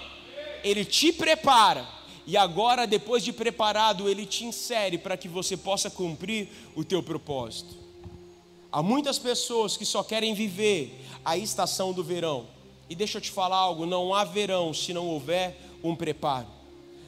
Ele 0.64 0.86
te 0.86 1.12
prepara, 1.12 1.86
e 2.26 2.38
agora, 2.38 2.88
depois 2.88 3.24
de 3.24 3.34
preparado, 3.34 4.08
ele 4.08 4.26
te 4.26 4.46
insere 4.46 4.98
para 4.98 5.18
que 5.18 5.28
você 5.28 5.58
possa 5.58 5.90
cumprir 5.90 6.48
o 6.76 6.84
teu 6.84 7.04
propósito. 7.04 7.83
Há 8.74 8.82
muitas 8.82 9.20
pessoas 9.20 9.78
que 9.78 9.86
só 9.86 10.02
querem 10.02 10.34
viver 10.34 11.06
a 11.24 11.38
estação 11.38 11.94
do 11.94 12.04
verão. 12.04 12.48
E 12.90 12.96
deixa 12.96 13.20
eu 13.20 13.22
te 13.22 13.30
falar 13.30 13.58
algo: 13.58 13.86
não 13.86 14.16
há 14.16 14.24
verão 14.24 14.74
se 14.74 14.92
não 14.92 15.06
houver 15.06 15.56
um 15.84 15.96
preparo. 15.96 16.48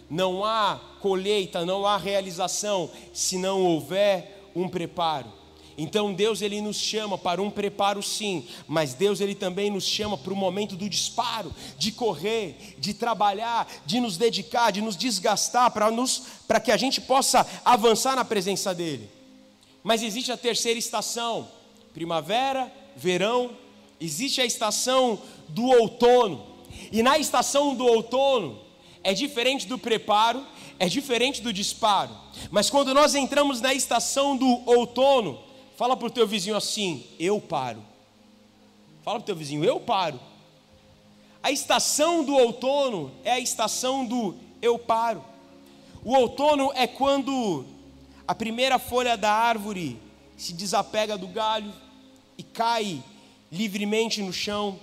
Não 0.08 0.46
há 0.46 0.80
colheita, 1.02 1.66
não 1.66 1.84
há 1.84 1.98
realização 1.98 2.88
se 3.12 3.40
não 3.40 3.64
houver 3.64 4.48
um 4.56 4.70
preparo. 4.70 5.34
Então 5.76 6.14
Deus 6.14 6.44
ele 6.44 6.62
nos 6.62 6.78
chama 6.78 7.18
para 7.18 7.42
um 7.42 7.50
preparo 7.50 8.04
sim, 8.04 8.48
mas 8.68 8.94
Deus 8.94 9.20
ele 9.20 9.34
também 9.34 9.72
nos 9.72 9.88
chama 9.88 10.16
para 10.20 10.32
o 10.32 10.36
momento 10.36 10.76
do 10.76 10.88
disparo, 10.88 11.52
de 11.80 11.92
correr, 11.92 12.76
de 12.78 12.94
trabalhar, 12.94 13.68
de 13.88 14.00
nos 14.00 14.18
dedicar, 14.18 14.72
de 14.72 14.82
nos 14.82 14.96
desgastar 14.96 15.72
para 15.72 15.90
nos 15.90 16.22
para 16.48 16.60
que 16.60 16.72
a 16.72 16.78
gente 16.78 17.02
possa 17.02 17.44
avançar 17.66 18.16
na 18.16 18.24
presença 18.24 18.72
dele. 18.72 19.15
Mas 19.86 20.04
existe 20.04 20.34
a 20.34 20.38
terceira 20.38 20.78
estação, 20.78 21.48
primavera, 21.94 22.70
verão, 22.98 23.56
existe 24.02 24.42
a 24.42 24.46
estação 24.46 25.18
do 25.48 25.64
outono. 25.64 26.46
E 26.92 27.02
na 27.02 27.18
estação 27.18 27.74
do 27.74 27.86
outono 27.86 28.60
é 29.02 29.14
diferente 29.14 29.66
do 29.66 29.80
preparo, 29.80 30.46
é 30.78 30.90
diferente 30.90 31.42
do 31.42 31.54
disparo. 31.54 32.14
Mas 32.52 32.70
quando 32.70 32.94
nós 32.94 33.16
entramos 33.16 33.62
na 33.62 33.74
estação 33.74 34.36
do 34.36 34.62
outono, 34.66 35.46
Fala 35.76 35.98
para 35.98 36.08
o 36.08 36.12
teu 36.12 36.26
vizinho 36.26 36.56
assim: 36.56 37.04
eu 37.20 37.40
paro. 37.40 37.84
Fala 39.04 39.20
para 39.20 39.24
o 39.24 39.26
teu 39.26 39.36
vizinho: 39.36 39.64
eu 39.64 39.80
paro. 39.80 40.20
A 41.44 41.52
estação 41.52 42.24
do 42.24 42.34
outono 42.34 43.12
é 43.24 43.34
a 43.34 43.40
estação 43.40 44.06
do 44.06 44.36
eu 44.62 44.80
paro. 44.80 45.24
O 46.04 46.16
outono 46.16 46.72
é 46.74 46.88
quando 46.88 47.66
a 48.28 48.34
primeira 48.34 48.80
folha 48.80 49.16
da 49.16 49.32
árvore 49.32 50.00
se 50.36 50.54
desapega 50.54 51.18
do 51.18 51.28
galho 51.28 51.72
e 52.38 52.44
cai 52.44 53.04
livremente 53.52 54.22
no 54.22 54.34
chão, 54.34 54.80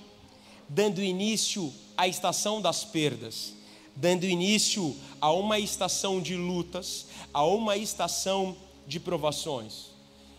dando 0.68 1.02
início 1.02 1.72
à 1.96 2.06
estação 2.06 2.60
das 2.60 2.84
perdas, 2.84 3.52
dando 3.94 4.24
início 4.24 4.96
a 5.20 5.32
uma 5.32 5.58
estação 5.58 6.20
de 6.20 6.36
lutas, 6.36 7.06
a 7.34 7.44
uma 7.44 7.76
estação 7.76 8.56
de 8.86 8.98
provações. 9.00 9.92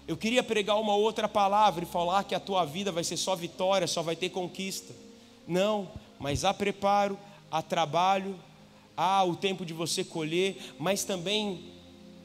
Eu 0.08 0.18
queria 0.18 0.44
pregar 0.44 0.80
uma 0.80 0.96
outra 0.96 1.30
palavra 1.30 1.84
e 1.84 1.88
falar 1.88 2.24
que 2.24 2.36
a 2.36 2.40
tua 2.40 2.66
vida 2.66 2.92
vai 2.92 3.04
ser 3.04 3.18
só 3.18 3.36
vitória, 3.36 3.88
só 3.88 4.02
vai 4.02 4.16
ter 4.16 4.30
conquista. 4.30 4.94
Não, 5.48 5.90
mas 6.20 6.44
há 6.44 6.54
preparo, 6.54 7.18
há 7.52 7.62
trabalho, 7.62 8.38
há 8.98 9.24
o 9.24 9.36
tempo 9.36 9.66
de 9.66 9.74
você 9.74 10.04
colher, 10.04 10.74
mas 10.80 11.04
também 11.04 11.72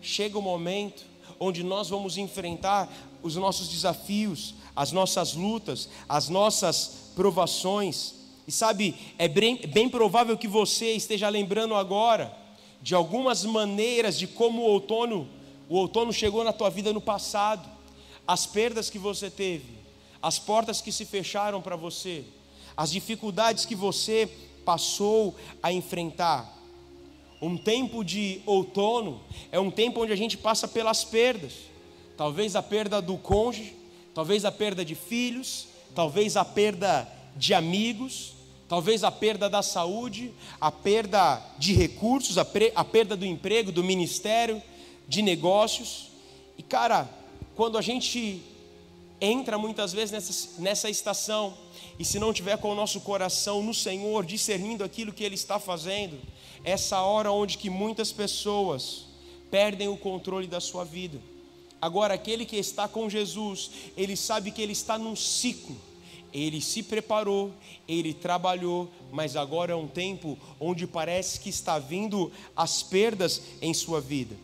chega 0.00 0.38
o 0.38 0.42
momento 0.42 1.04
onde 1.40 1.62
nós 1.62 1.88
vamos 1.88 2.16
enfrentar 2.16 2.88
os 3.22 3.36
nossos 3.36 3.68
desafios, 3.68 4.54
as 4.74 4.92
nossas 4.92 5.34
lutas, 5.34 5.88
as 6.08 6.28
nossas 6.28 7.12
provações. 7.14 8.14
E 8.46 8.52
sabe, 8.52 8.94
é 9.18 9.28
bem, 9.28 9.56
bem 9.56 9.88
provável 9.88 10.36
que 10.36 10.48
você 10.48 10.92
esteja 10.92 11.28
lembrando 11.28 11.74
agora 11.74 12.36
de 12.80 12.94
algumas 12.94 13.44
maneiras 13.44 14.18
de 14.18 14.26
como 14.26 14.62
o 14.62 14.66
outono 14.66 15.28
o 15.68 15.76
outono 15.76 16.12
chegou 16.12 16.42
na 16.42 16.52
tua 16.52 16.70
vida 16.70 16.92
no 16.92 17.00
passado, 17.00 17.68
as 18.26 18.46
perdas 18.46 18.88
que 18.88 18.98
você 18.98 19.30
teve, 19.30 19.78
as 20.20 20.38
portas 20.38 20.80
que 20.80 20.90
se 20.90 21.04
fecharam 21.04 21.60
para 21.60 21.76
você, 21.76 22.24
as 22.76 22.90
dificuldades 22.90 23.66
que 23.66 23.74
você 23.74 24.26
passou 24.64 25.36
a 25.62 25.72
enfrentar. 25.72 26.57
Um 27.40 27.56
tempo 27.56 28.04
de 28.04 28.40
outono 28.44 29.20
é 29.52 29.60
um 29.60 29.70
tempo 29.70 30.02
onde 30.02 30.12
a 30.12 30.16
gente 30.16 30.36
passa 30.36 30.66
pelas 30.66 31.04
perdas. 31.04 31.52
Talvez 32.16 32.56
a 32.56 32.62
perda 32.62 33.00
do 33.00 33.16
cônjuge, 33.16 33.76
talvez 34.12 34.44
a 34.44 34.50
perda 34.50 34.84
de 34.84 34.96
filhos, 34.96 35.68
talvez 35.94 36.36
a 36.36 36.44
perda 36.44 37.08
de 37.36 37.54
amigos, 37.54 38.32
talvez 38.68 39.04
a 39.04 39.10
perda 39.10 39.48
da 39.48 39.62
saúde, 39.62 40.32
a 40.60 40.72
perda 40.72 41.40
de 41.58 41.72
recursos, 41.72 42.36
a, 42.38 42.46
a 42.74 42.84
perda 42.84 43.16
do 43.16 43.24
emprego, 43.24 43.70
do 43.70 43.84
ministério 43.84 44.60
de 45.06 45.22
negócios. 45.22 46.08
E 46.58 46.62
cara, 46.62 47.08
quando 47.54 47.78
a 47.78 47.82
gente 47.82 48.42
entra 49.20 49.56
muitas 49.56 49.92
vezes 49.92 50.10
nessa, 50.10 50.60
nessa 50.60 50.90
estação, 50.90 51.56
e 51.98 52.04
se 52.04 52.18
não 52.18 52.32
tiver 52.32 52.58
com 52.58 52.70
o 52.70 52.74
nosso 52.74 53.00
coração 53.00 53.62
no 53.62 53.74
Senhor, 53.74 54.24
discernindo 54.24 54.84
aquilo 54.84 55.12
que 55.12 55.24
Ele 55.24 55.34
está 55.34 55.58
fazendo, 55.58 56.18
essa 56.64 57.00
hora 57.00 57.32
onde 57.32 57.58
que 57.58 57.68
muitas 57.68 58.12
pessoas 58.12 59.06
perdem 59.50 59.88
o 59.88 59.96
controle 59.96 60.46
da 60.46 60.60
sua 60.60 60.84
vida. 60.84 61.18
Agora, 61.80 62.14
aquele 62.14 62.44
que 62.44 62.56
está 62.56 62.88
com 62.88 63.08
Jesus, 63.08 63.70
ele 63.96 64.16
sabe 64.16 64.50
que 64.50 64.60
ele 64.60 64.72
está 64.72 64.98
num 64.98 65.14
ciclo. 65.14 65.76
Ele 66.32 66.60
se 66.60 66.82
preparou, 66.82 67.52
ele 67.86 68.12
trabalhou, 68.12 68.90
mas 69.10 69.36
agora 69.36 69.72
é 69.72 69.76
um 69.76 69.86
tempo 69.86 70.36
onde 70.60 70.86
parece 70.86 71.40
que 71.40 71.48
está 71.48 71.78
vindo 71.78 72.30
as 72.54 72.82
perdas 72.82 73.40
em 73.62 73.72
sua 73.72 74.00
vida. 74.00 74.36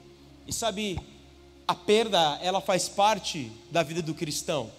E 0.46 0.52
sabe, 0.52 0.98
a 1.66 1.74
perda, 1.74 2.38
ela 2.40 2.60
faz 2.60 2.88
parte 2.88 3.50
da 3.70 3.82
vida 3.82 4.00
do 4.00 4.14
cristão. 4.14 4.70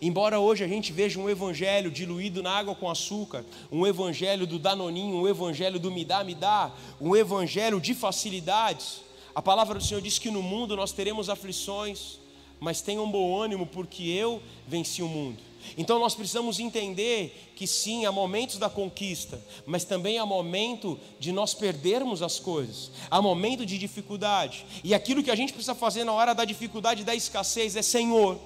Embora 0.00 0.38
hoje 0.38 0.62
a 0.62 0.68
gente 0.68 0.92
veja 0.92 1.18
um 1.18 1.28
evangelho 1.28 1.90
diluído 1.90 2.42
na 2.42 2.52
água 2.52 2.74
com 2.74 2.88
açúcar, 2.88 3.44
um 3.70 3.86
evangelho 3.86 4.46
do 4.46 4.58
danoninho, 4.58 5.16
um 5.16 5.28
evangelho 5.28 5.78
do 5.78 5.90
me 5.90 6.04
dá, 6.04 6.22
me 6.22 6.34
dá, 6.34 6.72
um 7.00 7.16
evangelho 7.16 7.80
de 7.80 7.94
facilidades, 7.94 9.00
a 9.34 9.42
palavra 9.42 9.78
do 9.78 9.84
Senhor 9.84 10.00
diz 10.00 10.18
que 10.18 10.30
no 10.30 10.42
mundo 10.42 10.76
nós 10.76 10.92
teremos 10.92 11.28
aflições, 11.28 12.18
mas 12.60 12.80
tenham 12.80 13.08
bom 13.10 13.40
ânimo, 13.40 13.66
porque 13.66 14.02
eu 14.04 14.42
venci 14.66 15.02
o 15.02 15.08
mundo. 15.08 15.38
Então 15.76 15.98
nós 15.98 16.14
precisamos 16.14 16.58
entender 16.58 17.52
que 17.54 17.66
sim, 17.66 18.04
há 18.04 18.12
momentos 18.12 18.58
da 18.58 18.70
conquista, 18.70 19.40
mas 19.66 19.84
também 19.84 20.18
há 20.18 20.26
momento 20.26 20.98
de 21.18 21.30
nós 21.32 21.54
perdermos 21.54 22.22
as 22.22 22.38
coisas, 22.38 22.90
há 23.10 23.20
momento 23.20 23.66
de 23.66 23.78
dificuldade. 23.78 24.64
E 24.82 24.94
aquilo 24.94 25.22
que 25.22 25.30
a 25.30 25.36
gente 25.36 25.52
precisa 25.52 25.74
fazer 25.74 26.04
na 26.04 26.12
hora 26.12 26.34
da 26.34 26.44
dificuldade, 26.44 27.04
da 27.04 27.14
escassez, 27.14 27.76
é: 27.76 27.82
Senhor, 27.82 28.38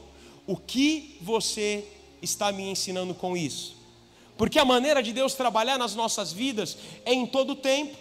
o 0.47 0.57
que 0.57 1.19
você 1.21 1.85
está 2.21 2.51
me 2.53 2.63
ensinando 2.65 3.15
com 3.15 3.37
isso? 3.37 3.77
Porque 4.37 4.59
a 4.59 4.65
maneira 4.65 5.03
de 5.03 5.13
Deus 5.13 5.35
trabalhar 5.35 5.79
nas 5.79 5.95
nossas 5.95 6.33
vidas 6.33 6.77
é 7.05 7.13
em 7.13 7.27
todo 7.27 7.51
o 7.51 7.57
tempo. 7.57 7.97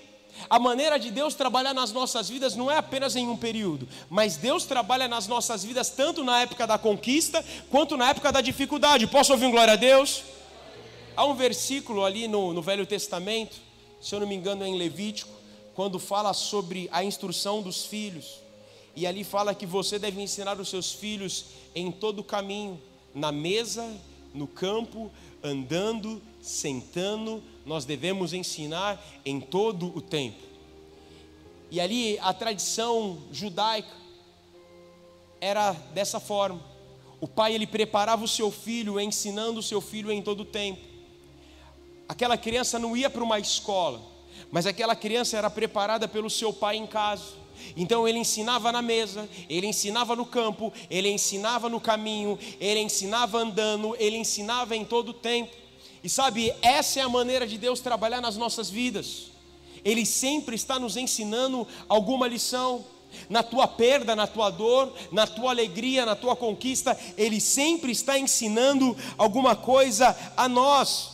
A 0.50 0.58
maneira 0.58 0.98
de 0.98 1.12
Deus 1.12 1.36
trabalhar 1.36 1.74
nas 1.74 1.92
nossas 1.92 2.30
vidas 2.30 2.56
não 2.56 2.72
é 2.72 2.78
apenas 2.78 3.16
em 3.16 3.28
um 3.28 3.36
período, 3.36 3.88
mas 4.10 4.38
Deus 4.38 4.66
trabalha 4.66 5.08
nas 5.08 5.28
nossas 5.28 5.64
vidas 5.64 5.90
tanto 5.90 6.24
na 6.24 6.42
época 6.42 6.66
da 6.66 6.78
conquista 6.78 7.44
quanto 7.70 7.98
na 7.98 8.10
época 8.10 8.32
da 8.32 8.42
dificuldade. 8.42 9.08
Posso 9.08 9.34
ouvir 9.34 9.46
um 9.46 9.52
glória 9.52 9.74
a 9.74 9.78
Deus? 9.78 10.24
Há 11.16 11.26
um 11.26 11.36
versículo 11.36 12.06
ali 12.06 12.28
no, 12.28 12.54
no 12.54 12.62
Velho 12.62 12.86
Testamento, 12.86 13.58
se 14.00 14.16
eu 14.16 14.22
não 14.22 14.28
me 14.28 14.36
engano 14.36 14.64
é 14.64 14.68
em 14.68 14.78
Levítico, 14.78 15.32
quando 15.76 16.00
fala 16.00 16.34
sobre 16.34 16.90
a 16.92 17.04
instrução 17.04 17.62
dos 17.62 17.86
filhos. 17.86 18.40
E 18.96 19.08
ali 19.08 19.24
fala 19.24 19.56
que 19.56 19.66
você 19.66 19.98
deve 19.98 20.22
ensinar 20.22 20.60
os 20.60 20.70
seus 20.70 20.92
filhos 20.92 21.46
em 21.74 21.92
todo 21.92 22.20
o 22.20 22.24
caminho, 22.24 22.82
na 23.14 23.32
mesa, 23.32 23.90
no 24.34 24.48
campo, 24.48 25.12
andando, 25.44 26.22
sentando, 26.42 27.44
nós 27.66 27.86
devemos 27.86 28.34
ensinar 28.34 29.04
em 29.26 29.40
todo 29.40 29.96
o 29.96 30.02
tempo. 30.02 30.42
E 31.70 31.80
ali 31.80 32.20
a 32.20 32.34
tradição 32.34 33.18
judaica 33.32 33.90
era 35.40 35.72
dessa 35.72 36.20
forma. 36.20 36.62
O 37.20 37.28
pai 37.28 37.54
ele 37.54 37.68
preparava 37.68 38.24
o 38.24 38.28
seu 38.28 38.52
filho, 38.52 39.00
ensinando 39.00 39.60
o 39.60 39.64
seu 39.64 39.80
filho 39.80 40.12
em 40.12 40.22
todo 40.22 40.42
o 40.42 40.46
tempo. 40.46 40.82
Aquela 42.10 42.38
criança 42.38 42.78
não 42.78 42.98
ia 42.98 43.10
para 43.10 43.24
uma 43.24 43.40
escola, 43.40 44.02
mas 44.52 44.66
aquela 44.66 44.96
criança 44.96 45.38
era 45.38 45.50
preparada 45.50 46.08
pelo 46.08 46.30
seu 46.30 46.52
pai 46.52 46.76
em 46.76 46.86
casa. 46.86 47.41
Então 47.76 48.08
ele 48.08 48.20
ensinava 48.20 48.72
na 48.72 48.82
mesa, 48.82 49.30
ele 49.50 49.68
ensinava 49.68 50.16
no 50.16 50.26
campo, 50.26 50.72
ele 50.90 51.10
ensinava 51.10 51.70
no 51.70 51.80
caminho, 51.80 52.38
ele 52.60 52.80
ensinava 52.80 53.38
andando, 53.38 53.96
ele 54.00 54.18
ensinava 54.18 54.76
em 54.76 54.84
todo 54.84 55.10
o 55.10 55.14
tempo. 55.14 55.56
E 56.04 56.10
sabe, 56.10 56.54
essa 56.62 57.00
é 57.00 57.04
a 57.04 57.10
maneira 57.10 57.46
de 57.46 57.58
Deus 57.58 57.80
trabalhar 57.80 58.22
nas 58.22 58.36
nossas 58.36 58.70
vidas. 58.70 59.32
Ele 59.84 60.06
sempre 60.06 60.56
está 60.56 60.80
nos 60.80 60.98
ensinando 60.98 61.68
alguma 61.88 62.28
lição. 62.28 62.84
Na 63.30 63.44
tua 63.44 63.68
perda, 63.68 64.16
na 64.16 64.26
tua 64.26 64.50
dor, 64.50 64.94
na 65.12 65.28
tua 65.28 65.52
alegria, 65.52 66.06
na 66.06 66.16
tua 66.16 66.34
conquista, 66.34 66.98
Ele 67.18 67.42
sempre 67.42 67.92
está 67.92 68.18
ensinando 68.18 68.96
alguma 69.18 69.54
coisa 69.54 70.18
a 70.38 70.48
nós. 70.48 71.10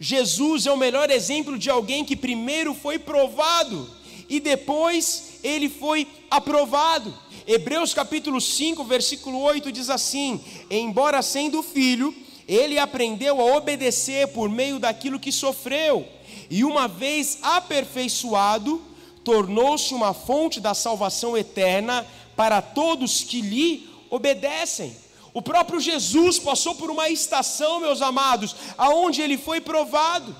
Jesus 0.00 0.66
é 0.66 0.72
o 0.72 0.76
melhor 0.76 1.10
exemplo 1.10 1.58
de 1.58 1.68
alguém 1.68 2.02
que 2.04 2.16
primeiro 2.16 2.74
foi 2.74 2.98
provado 2.98 3.90
e 4.28 4.40
depois 4.40 5.23
ele 5.44 5.68
foi 5.68 6.08
aprovado. 6.30 7.14
Hebreus 7.46 7.92
capítulo 7.92 8.40
5, 8.40 8.82
versículo 8.84 9.38
8 9.40 9.70
diz 9.70 9.90
assim: 9.90 10.42
Embora 10.70 11.20
sendo 11.20 11.62
filho, 11.62 12.12
ele 12.48 12.78
aprendeu 12.78 13.40
a 13.40 13.56
obedecer 13.56 14.28
por 14.28 14.48
meio 14.48 14.78
daquilo 14.78 15.20
que 15.20 15.30
sofreu, 15.30 16.08
e 16.50 16.64
uma 16.64 16.88
vez 16.88 17.38
aperfeiçoado, 17.42 18.82
tornou-se 19.22 19.94
uma 19.94 20.14
fonte 20.14 20.60
da 20.60 20.74
salvação 20.74 21.36
eterna 21.36 22.06
para 22.34 22.62
todos 22.62 23.22
que 23.22 23.40
lhe 23.40 23.88
obedecem. 24.10 24.96
O 25.32 25.42
próprio 25.42 25.80
Jesus 25.80 26.38
passou 26.38 26.74
por 26.74 26.90
uma 26.90 27.10
estação, 27.10 27.80
meus 27.80 28.00
amados, 28.00 28.54
aonde 28.78 29.20
ele 29.20 29.36
foi 29.36 29.60
provado, 29.60 30.34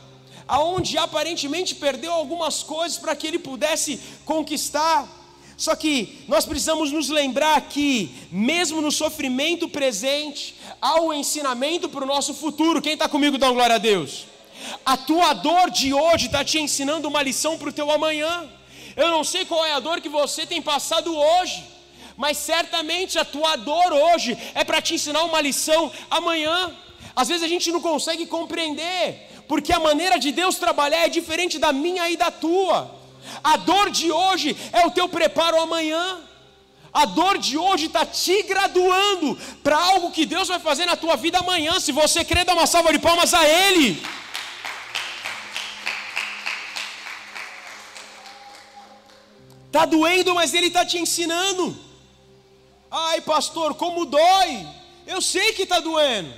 aonde 0.46 0.98
aparentemente 0.98 1.74
perdeu 1.74 2.12
algumas 2.12 2.62
coisas 2.62 2.98
para 2.98 3.16
que 3.16 3.26
ele 3.26 3.38
pudesse 3.38 4.00
conquistar. 4.24 5.08
Só 5.56 5.76
que 5.76 6.24
nós 6.26 6.44
precisamos 6.44 6.90
nos 6.90 7.08
lembrar 7.08 7.60
que, 7.62 8.12
mesmo 8.30 8.80
no 8.80 8.90
sofrimento 8.90 9.68
presente, 9.68 10.56
há 10.80 11.00
um 11.00 11.12
ensinamento 11.12 11.88
para 11.88 12.04
o 12.04 12.06
nosso 12.06 12.34
futuro. 12.34 12.82
Quem 12.82 12.94
está 12.94 13.08
comigo, 13.08 13.38
dá 13.38 13.50
glória 13.50 13.76
a 13.76 13.78
Deus. 13.78 14.26
A 14.84 14.96
tua 14.96 15.32
dor 15.32 15.70
de 15.70 15.94
hoje 15.94 16.26
está 16.26 16.44
te 16.44 16.58
ensinando 16.58 17.08
uma 17.08 17.22
lição 17.22 17.56
para 17.56 17.68
o 17.68 17.72
teu 17.72 17.90
amanhã. 17.90 18.48
Eu 18.96 19.08
não 19.10 19.24
sei 19.24 19.44
qual 19.44 19.64
é 19.64 19.72
a 19.72 19.80
dor 19.80 20.00
que 20.00 20.08
você 20.08 20.46
tem 20.46 20.62
passado 20.62 21.16
hoje, 21.16 21.64
mas 22.16 22.36
certamente 22.36 23.18
a 23.18 23.24
tua 23.24 23.56
dor 23.56 23.92
hoje 23.92 24.36
é 24.54 24.64
para 24.64 24.80
te 24.80 24.94
ensinar 24.94 25.22
uma 25.24 25.40
lição 25.40 25.90
amanhã. 26.10 26.74
Às 27.14 27.28
vezes 27.28 27.42
a 27.42 27.48
gente 27.48 27.70
não 27.70 27.80
consegue 27.80 28.26
compreender, 28.26 29.30
porque 29.48 29.72
a 29.72 29.80
maneira 29.80 30.18
de 30.18 30.32
Deus 30.32 30.56
trabalhar 30.56 31.06
é 31.06 31.08
diferente 31.08 31.58
da 31.58 31.72
minha 31.72 32.08
e 32.10 32.16
da 32.16 32.30
tua. 32.30 32.90
A 33.42 33.56
dor 33.56 33.90
de 33.90 34.10
hoje 34.10 34.56
é 34.72 34.86
o 34.86 34.90
teu 34.90 35.08
preparo 35.08 35.60
amanhã. 35.60 36.20
A 36.92 37.06
dor 37.06 37.38
de 37.38 37.58
hoje 37.58 37.86
está 37.86 38.06
te 38.06 38.42
graduando 38.44 39.36
para 39.64 39.76
algo 39.76 40.12
que 40.12 40.24
Deus 40.24 40.46
vai 40.46 40.60
fazer 40.60 40.86
na 40.86 40.96
tua 40.96 41.16
vida 41.16 41.38
amanhã. 41.38 41.80
Se 41.80 41.90
você 41.90 42.24
crer, 42.24 42.44
dá 42.44 42.52
uma 42.52 42.68
salva 42.68 42.92
de 42.92 43.00
palmas 43.00 43.34
a 43.34 43.44
Ele. 43.48 44.00
Está 49.66 49.84
doendo, 49.86 50.36
mas 50.36 50.54
Ele 50.54 50.68
está 50.68 50.86
te 50.86 50.98
ensinando. 50.98 51.76
Ai, 52.88 53.20
pastor, 53.22 53.74
como 53.74 54.06
dói. 54.06 54.64
Eu 55.04 55.20
sei 55.20 55.52
que 55.52 55.64
está 55.64 55.80
doendo. 55.80 56.32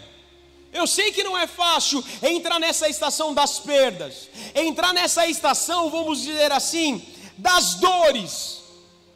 Eu 0.77 0.87
sei 0.87 1.11
que 1.11 1.25
não 1.25 1.37
é 1.37 1.47
fácil 1.47 2.05
entrar 2.23 2.61
nessa 2.61 2.87
estação 2.87 3.33
das 3.33 3.59
perdas, 3.59 4.29
entrar 4.55 4.93
nessa 4.93 5.27
estação, 5.27 5.89
vamos 5.89 6.21
dizer 6.21 6.53
assim, 6.53 7.03
das 7.39 7.77
dores, 7.77 8.63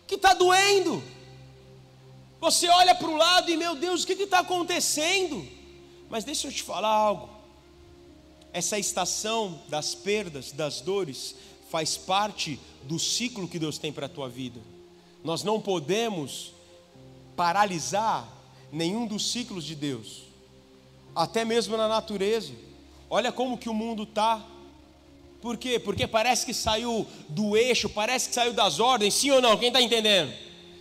que 0.06 0.14
está 0.14 0.32
doendo. 0.32 1.02
Você 2.40 2.66
olha 2.66 2.94
para 2.94 3.08
o 3.08 3.16
lado 3.16 3.50
e, 3.50 3.58
meu 3.58 3.76
Deus, 3.76 4.02
o 4.02 4.06
que 4.06 4.14
está 4.14 4.38
acontecendo? 4.38 5.46
Mas 6.08 6.24
deixa 6.24 6.48
eu 6.48 6.52
te 6.52 6.62
falar 6.62 6.88
algo. 6.88 7.28
Essa 8.54 8.78
estação 8.78 9.60
das 9.68 9.94
perdas, 9.94 10.52
das 10.52 10.80
dores, 10.80 11.34
faz 11.70 11.98
parte 11.98 12.58
do 12.84 12.98
ciclo 12.98 13.46
que 13.46 13.58
Deus 13.58 13.76
tem 13.76 13.92
para 13.92 14.06
a 14.06 14.08
tua 14.08 14.30
vida. 14.30 14.60
Nós 15.22 15.44
não 15.44 15.60
podemos 15.60 16.54
paralisar 17.36 18.26
nenhum 18.72 19.06
dos 19.06 19.30
ciclos 19.30 19.62
de 19.62 19.74
Deus 19.74 20.29
até 21.14 21.44
mesmo 21.44 21.76
na 21.76 21.88
natureza. 21.88 22.52
Olha 23.08 23.32
como 23.32 23.58
que 23.58 23.68
o 23.68 23.74
mundo 23.74 24.04
está. 24.04 24.44
Por 25.40 25.56
quê? 25.56 25.78
Porque 25.78 26.06
parece 26.06 26.44
que 26.44 26.52
saiu 26.52 27.06
do 27.28 27.56
eixo, 27.56 27.88
parece 27.88 28.28
que 28.28 28.34
saiu 28.34 28.52
das 28.52 28.78
ordens, 28.78 29.14
sim 29.14 29.30
ou 29.30 29.40
não? 29.40 29.56
Quem 29.56 29.68
está 29.68 29.80
entendendo? 29.80 30.32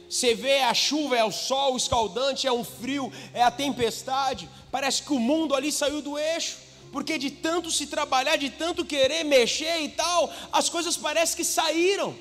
Você 0.10 0.34
vê 0.34 0.62
a 0.62 0.74
chuva, 0.74 1.18
é 1.18 1.24
o 1.24 1.32
sol 1.32 1.78
escaldante, 1.78 2.48
é 2.48 2.52
um 2.52 2.64
frio, 2.64 3.12
é 3.34 3.42
a 3.44 3.52
tempestade. 3.52 4.50
Parece 4.72 5.04
que 5.04 5.14
o 5.14 5.20
mundo 5.20 5.56
ali 5.56 5.72
saiu 5.72 6.02
do 6.02 6.18
eixo, 6.18 6.58
porque 6.92 7.18
de 7.18 7.32
tanto 7.32 7.72
se 7.72 7.88
trabalhar, 7.88 8.36
de 8.36 8.50
tanto 8.50 8.84
querer 8.84 9.24
mexer 9.24 9.82
e 9.82 9.90
tal, 9.90 10.32
as 10.52 10.68
coisas 10.68 10.98
parecem 10.98 11.38
que 11.38 11.46
saíram. 11.46 12.16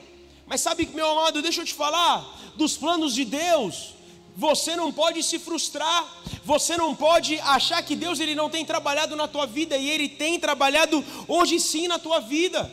Mas 0.47 0.61
sabe, 0.61 0.89
meu 0.95 1.11
amado, 1.11 1.43
deixa 1.43 1.63
eu 1.63 1.65
te 1.65 1.75
falar, 1.75 2.25
dos 2.57 2.77
planos 2.77 3.15
de 3.15 3.25
Deus, 3.25 3.95
você 4.39 4.77
não 4.77 4.93
pode 4.93 5.21
se 5.25 5.37
frustrar, 5.37 6.07
você 6.45 6.77
não 6.77 6.95
pode 6.95 7.41
achar 7.41 7.83
que 7.83 7.97
Deus 7.97 8.21
ele 8.21 8.37
não 8.37 8.49
tem 8.49 8.65
trabalhado 8.65 9.17
na 9.17 9.27
tua 9.27 9.47
vida 9.47 9.77
e 9.77 9.91
ele 9.91 10.09
tem 10.09 10.39
trabalhado 10.39 11.05
hoje 11.27 11.59
sim 11.59 11.89
na 11.89 11.99
tua 11.99 12.21
vida. 12.21 12.73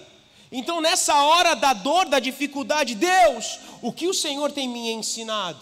Então, 0.51 0.79
nessa 0.79 1.23
hora 1.23 1.55
da 1.55 1.73
dor, 1.73 2.05
da 2.05 2.19
dificuldade, 2.19 2.93
Deus, 2.93 3.57
o 3.81 3.91
que 3.91 4.07
o 4.07 4.13
Senhor 4.13 4.51
tem 4.51 4.69
me 4.69 4.91
ensinado? 4.91 5.57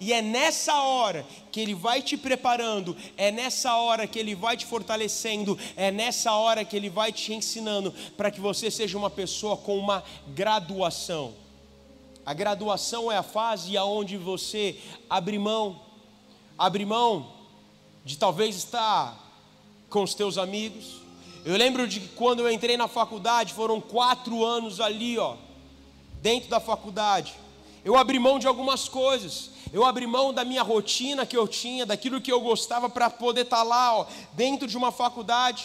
E 0.00 0.12
é 0.12 0.20
nessa 0.20 0.82
hora 0.82 1.24
que 1.52 1.60
Ele 1.60 1.72
vai 1.74 2.02
te 2.02 2.16
preparando, 2.16 2.96
é 3.16 3.30
nessa 3.30 3.76
hora 3.76 4.08
que 4.08 4.18
Ele 4.18 4.34
vai 4.34 4.56
te 4.56 4.66
fortalecendo, 4.66 5.56
é 5.76 5.92
nessa 5.92 6.32
hora 6.32 6.64
que 6.64 6.74
Ele 6.74 6.90
vai 6.90 7.12
te 7.12 7.32
ensinando 7.32 7.94
para 8.16 8.28
que 8.28 8.40
você 8.40 8.72
seja 8.72 8.98
uma 8.98 9.08
pessoa 9.08 9.56
com 9.56 9.78
uma 9.78 10.02
graduação. 10.34 11.32
A 12.30 12.32
graduação 12.32 13.10
é 13.10 13.16
a 13.16 13.24
fase 13.24 13.76
aonde 13.76 14.16
você 14.16 14.78
abre 15.10 15.36
mão, 15.36 15.80
abre 16.56 16.86
mão 16.86 17.32
de 18.04 18.16
talvez 18.16 18.54
estar 18.54 19.18
com 19.88 20.04
os 20.04 20.14
teus 20.14 20.38
amigos. 20.38 21.00
Eu 21.44 21.56
lembro 21.56 21.88
de 21.88 21.98
que 21.98 22.08
quando 22.10 22.38
eu 22.38 22.48
entrei 22.48 22.76
na 22.76 22.86
faculdade, 22.86 23.52
foram 23.52 23.80
quatro 23.80 24.44
anos 24.44 24.80
ali, 24.80 25.18
ó, 25.18 25.34
dentro 26.22 26.48
da 26.48 26.60
faculdade. 26.60 27.34
Eu 27.84 27.96
abri 27.96 28.20
mão 28.20 28.38
de 28.38 28.46
algumas 28.46 28.88
coisas. 28.88 29.50
Eu 29.72 29.84
abri 29.84 30.06
mão 30.06 30.32
da 30.32 30.44
minha 30.44 30.62
rotina 30.62 31.26
que 31.26 31.36
eu 31.36 31.48
tinha, 31.48 31.84
daquilo 31.84 32.20
que 32.20 32.30
eu 32.30 32.40
gostava 32.40 32.88
para 32.88 33.10
poder 33.10 33.40
estar 33.40 33.56
tá 33.56 33.62
lá, 33.64 33.96
ó, 33.98 34.06
dentro 34.34 34.68
de 34.68 34.76
uma 34.76 34.92
faculdade. 34.92 35.64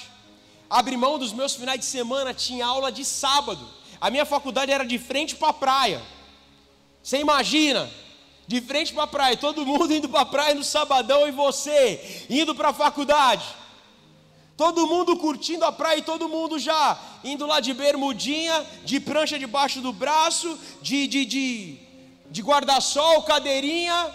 Abri 0.67 0.97
mão 0.97 1.19
dos 1.19 1.31
meus 1.31 1.53
finais 1.53 1.79
de 1.79 1.85
semana, 1.85 2.33
tinha 2.33 2.65
aula 2.65 2.91
de 2.91 3.05
sábado. 3.05 3.63
A 4.01 4.09
minha 4.09 4.25
faculdade 4.25 4.71
era 4.71 4.83
de 4.83 4.97
frente 4.97 5.35
para 5.35 5.49
a 5.49 5.53
praia. 5.53 6.14
Você 7.05 7.19
imagina? 7.19 7.87
De 8.47 8.59
frente 8.61 8.91
para 8.91 9.03
a 9.03 9.07
praia, 9.07 9.37
todo 9.37 9.63
mundo 9.63 9.93
indo 9.93 10.09
para 10.09 10.21
a 10.21 10.25
praia 10.25 10.55
no 10.55 10.63
sabadão 10.63 11.27
e 11.27 11.31
você 11.31 12.25
indo 12.27 12.55
para 12.55 12.69
a 12.69 12.73
faculdade. 12.73 13.45
Todo 14.57 14.87
mundo 14.87 15.15
curtindo 15.15 15.65
a 15.65 15.71
praia 15.71 15.99
e 15.99 16.01
todo 16.01 16.27
mundo 16.27 16.57
já 16.57 16.99
indo 17.23 17.45
lá 17.45 17.59
de 17.59 17.75
bermudinha, 17.75 18.65
de 18.83 18.99
prancha 18.99 19.37
debaixo 19.37 19.81
do 19.81 19.93
braço, 19.93 20.57
de, 20.81 21.05
de, 21.05 21.25
de, 21.25 21.77
de 22.31 22.41
guarda-sol, 22.41 23.21
cadeirinha. 23.21 24.11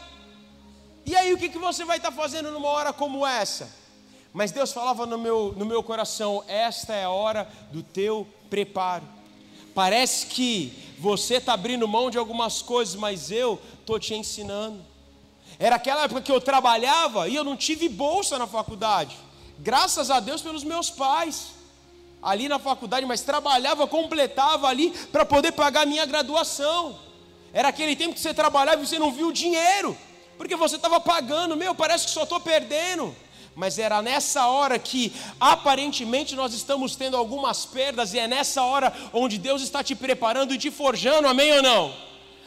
E 1.07 1.15
aí 1.15 1.33
o 1.33 1.39
que, 1.39 1.49
que 1.49 1.59
você 1.59 1.85
vai 1.85 1.99
estar 1.99 2.11
fazendo 2.11 2.51
numa 2.51 2.69
hora 2.69 2.93
como 2.93 3.25
essa? 3.25 3.73
Mas 4.33 4.51
Deus 4.51 4.73
falava 4.73 5.07
no 5.07 5.17
meu, 5.17 5.55
no 5.57 5.65
meu 5.65 5.81
coração: 5.85 6.43
esta 6.49 6.93
é 6.93 7.05
a 7.05 7.11
hora 7.11 7.49
do 7.71 7.85
teu 7.85 8.27
preparo. 8.49 9.20
Parece 9.75 10.27
que 10.27 10.73
você 10.99 11.37
está 11.37 11.55
abrindo 11.55 11.89
mão 11.89 12.11
de 12.11 12.19
algumas 12.19 12.61
coisas, 12.61 12.95
mas 12.95 13.31
eu 13.31 13.61
estou 13.81 13.99
te 13.99 14.15
ensinando. 14.15 14.85
Era 15.59 15.77
aquela 15.77 16.05
época 16.05 16.21
que 16.21 16.33
eu 16.33 16.41
trabalhava 16.41 17.29
e 17.29 17.35
eu 17.35 17.45
não 17.45 17.57
tive 17.57 17.89
bolsa 17.89 18.39
na 18.39 18.47
faculdade. 18.47 19.17
Graças 19.59 20.11
a 20.11 20.21
Deus 20.21 20.43
pelos 20.43 20.65
meus 20.65 20.91
pais. 20.91 21.53
Ali 22.23 22.49
na 22.49 22.59
faculdade, 22.59 23.07
mas 23.07 23.23
trabalhava, 23.23 23.87
completava 23.87 24.69
ali 24.69 24.91
para 25.11 25.25
poder 25.25 25.53
pagar 25.53 25.87
minha 25.87 26.05
graduação. 26.05 26.99
Era 27.53 27.69
aquele 27.69 27.97
tempo 27.97 28.15
que 28.15 28.21
você 28.21 28.35
trabalhava 28.35 28.83
e 28.83 28.87
você 28.87 28.99
não 28.99 29.11
viu 29.11 29.29
o 29.29 29.33
dinheiro, 29.33 29.97
porque 30.37 30.55
você 30.55 30.77
estava 30.77 31.01
pagando, 31.01 31.57
meu, 31.57 31.75
parece 31.75 32.05
que 32.05 32.13
só 32.13 32.25
estou 32.25 32.39
perdendo 32.39 33.17
mas 33.55 33.79
era 33.79 34.01
nessa 34.01 34.47
hora 34.47 34.79
que 34.79 35.13
aparentemente 35.39 36.35
nós 36.35 36.55
estamos 36.55 36.97
tendo 36.97 37.17
algumas 37.17 37.67
perdas, 37.67 38.15
e 38.15 38.19
é 38.19 38.27
nessa 38.27 38.63
hora 38.63 38.93
onde 39.13 39.39
Deus 39.39 39.63
está 39.63 39.83
te 39.83 39.95
preparando 39.95 40.55
e 40.55 40.59
te 40.59 40.71
forjando, 40.71 41.29
amém 41.29 41.53
ou 41.53 41.63
não? 41.63 41.95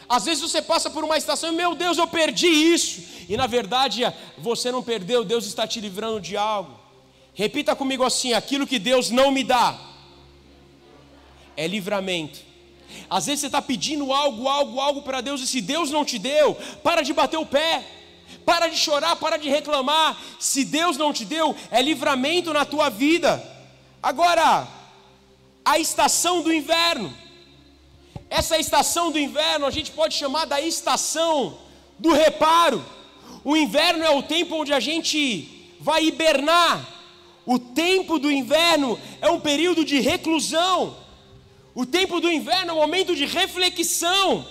Às 0.07 0.25
vezes 0.25 0.41
você 0.41 0.61
passa 0.61 0.89
por 0.89 1.03
uma 1.03 1.17
estação 1.17 1.51
e, 1.51 1.55
meu 1.55 1.75
Deus, 1.75 1.97
eu 1.97 2.07
perdi 2.07 2.47
isso, 2.47 3.01
e 3.29 3.37
na 3.37 3.47
verdade 3.47 4.03
você 4.37 4.71
não 4.71 4.83
perdeu, 4.83 5.23
Deus 5.23 5.45
está 5.45 5.67
te 5.67 5.79
livrando 5.79 6.19
de 6.19 6.35
algo. 6.37 6.79
Repita 7.33 7.75
comigo 7.75 8.03
assim: 8.03 8.33
aquilo 8.33 8.67
que 8.67 8.77
Deus 8.77 9.09
não 9.09 9.31
me 9.31 9.43
dá 9.43 9.79
é 11.57 11.67
livramento. 11.67 12.39
Às 13.09 13.25
vezes 13.25 13.41
você 13.41 13.47
está 13.47 13.61
pedindo 13.61 14.13
algo, 14.13 14.47
algo, 14.47 14.79
algo 14.79 15.01
para 15.01 15.21
Deus, 15.21 15.41
e 15.41 15.47
se 15.47 15.61
Deus 15.61 15.89
não 15.89 16.05
te 16.05 16.19
deu, 16.19 16.55
para 16.83 17.01
de 17.01 17.13
bater 17.13 17.37
o 17.37 17.45
pé. 17.45 17.83
Para 18.45 18.67
de 18.67 18.77
chorar, 18.77 19.15
para 19.15 19.37
de 19.37 19.49
reclamar. 19.49 20.17
Se 20.39 20.65
Deus 20.65 20.97
não 20.97 21.13
te 21.13 21.25
deu, 21.25 21.55
é 21.71 21.81
livramento 21.81 22.51
na 22.53 22.65
tua 22.65 22.89
vida. 22.89 23.41
Agora, 24.01 24.67
a 25.63 25.79
estação 25.79 26.41
do 26.41 26.51
inverno. 26.51 27.13
Essa 28.29 28.57
estação 28.57 29.11
do 29.11 29.19
inverno 29.19 29.65
a 29.65 29.71
gente 29.71 29.91
pode 29.91 30.15
chamar 30.15 30.45
da 30.45 30.59
estação 30.59 31.57
do 31.99 32.11
reparo. 32.11 32.83
O 33.43 33.55
inverno 33.55 34.03
é 34.03 34.09
o 34.09 34.23
tempo 34.23 34.55
onde 34.55 34.73
a 34.73 34.79
gente 34.79 35.75
vai 35.79 36.05
hibernar. 36.05 36.89
O 37.45 37.59
tempo 37.59 38.17
do 38.17 38.31
inverno 38.31 38.99
é 39.21 39.29
um 39.29 39.39
período 39.39 39.85
de 39.85 39.99
reclusão. 39.99 40.97
O 41.75 41.85
tempo 41.85 42.19
do 42.19 42.31
inverno 42.31 42.71
é 42.71 42.73
um 42.73 42.77
momento 42.77 43.15
de 43.15 43.25
reflexão. 43.25 44.45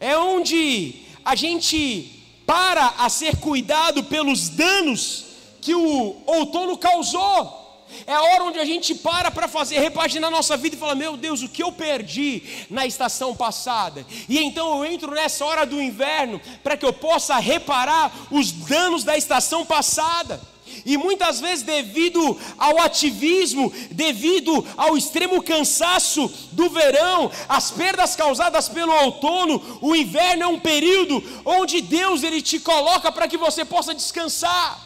É 0.00 0.16
onde 0.16 1.02
a 1.24 1.34
gente 1.34 2.17
para 2.48 2.94
a 2.96 3.10
ser 3.10 3.36
cuidado 3.36 4.04
pelos 4.04 4.48
danos 4.48 5.26
que 5.60 5.74
o 5.74 6.16
outono 6.24 6.78
causou. 6.78 7.84
É 8.06 8.14
a 8.14 8.22
hora 8.22 8.44
onde 8.44 8.58
a 8.58 8.64
gente 8.64 8.94
para 8.94 9.30
para 9.30 9.46
fazer 9.46 9.78
repaginar 9.80 10.30
nossa 10.30 10.56
vida 10.56 10.74
e 10.74 10.78
falar: 10.78 10.94
Meu 10.94 11.14
Deus, 11.14 11.42
o 11.42 11.48
que 11.48 11.62
eu 11.62 11.70
perdi 11.70 12.42
na 12.70 12.86
estação 12.86 13.36
passada? 13.36 14.06
E 14.26 14.38
então 14.38 14.78
eu 14.78 14.90
entro 14.90 15.10
nessa 15.10 15.44
hora 15.44 15.66
do 15.66 15.80
inverno 15.80 16.40
para 16.62 16.74
que 16.74 16.86
eu 16.86 16.92
possa 16.92 17.36
reparar 17.38 18.10
os 18.30 18.50
danos 18.50 19.04
da 19.04 19.14
estação 19.14 19.66
passada. 19.66 20.40
E 20.88 20.96
muitas 20.96 21.38
vezes, 21.38 21.62
devido 21.62 22.40
ao 22.56 22.80
ativismo, 22.80 23.70
devido 23.90 24.66
ao 24.74 24.96
extremo 24.96 25.42
cansaço 25.42 26.32
do 26.52 26.70
verão, 26.70 27.30
as 27.46 27.70
perdas 27.70 28.16
causadas 28.16 28.70
pelo 28.70 28.94
outono, 29.04 29.80
o 29.82 29.94
inverno 29.94 30.44
é 30.44 30.46
um 30.46 30.58
período 30.58 31.22
onde 31.44 31.82
Deus 31.82 32.22
ele 32.22 32.40
te 32.40 32.58
coloca 32.58 33.12
para 33.12 33.28
que 33.28 33.36
você 33.36 33.66
possa 33.66 33.94
descansar. 33.94 34.80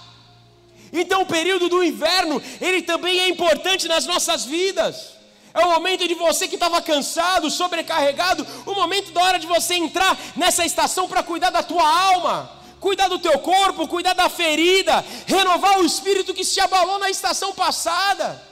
Então, 0.93 1.23
o 1.23 1.27
período 1.27 1.69
do 1.69 1.85
inverno, 1.85 2.43
ele 2.61 2.83
também 2.83 3.21
é 3.21 3.29
importante 3.29 3.87
nas 3.87 4.05
nossas 4.05 4.45
vidas. 4.45 5.13
É 5.55 5.65
o 5.65 5.71
momento 5.71 6.09
de 6.09 6.15
você 6.15 6.49
que 6.49 6.57
estava 6.57 6.83
cansado, 6.83 7.49
sobrecarregado, 7.49 8.45
o 8.67 8.75
momento 8.75 9.13
da 9.13 9.23
hora 9.23 9.39
de 9.39 9.47
você 9.47 9.75
entrar 9.75 10.19
nessa 10.35 10.65
estação 10.65 11.07
para 11.09 11.23
cuidar 11.23 11.51
da 11.51 11.63
tua 11.63 11.89
alma 11.89 12.62
cuidar 12.83 13.07
do 13.07 13.19
teu 13.21 13.39
corpo, 13.39 13.87
cuidar 13.87 14.13
da 14.13 14.29
ferida, 14.29 15.05
renovar 15.25 15.79
o 15.79 15.87
espírito 15.87 16.35
que 16.35 16.45
se 16.45 16.61
abalou 16.61 16.99
na 16.99 17.09
estação 17.09 17.53
passada, 17.55 18.43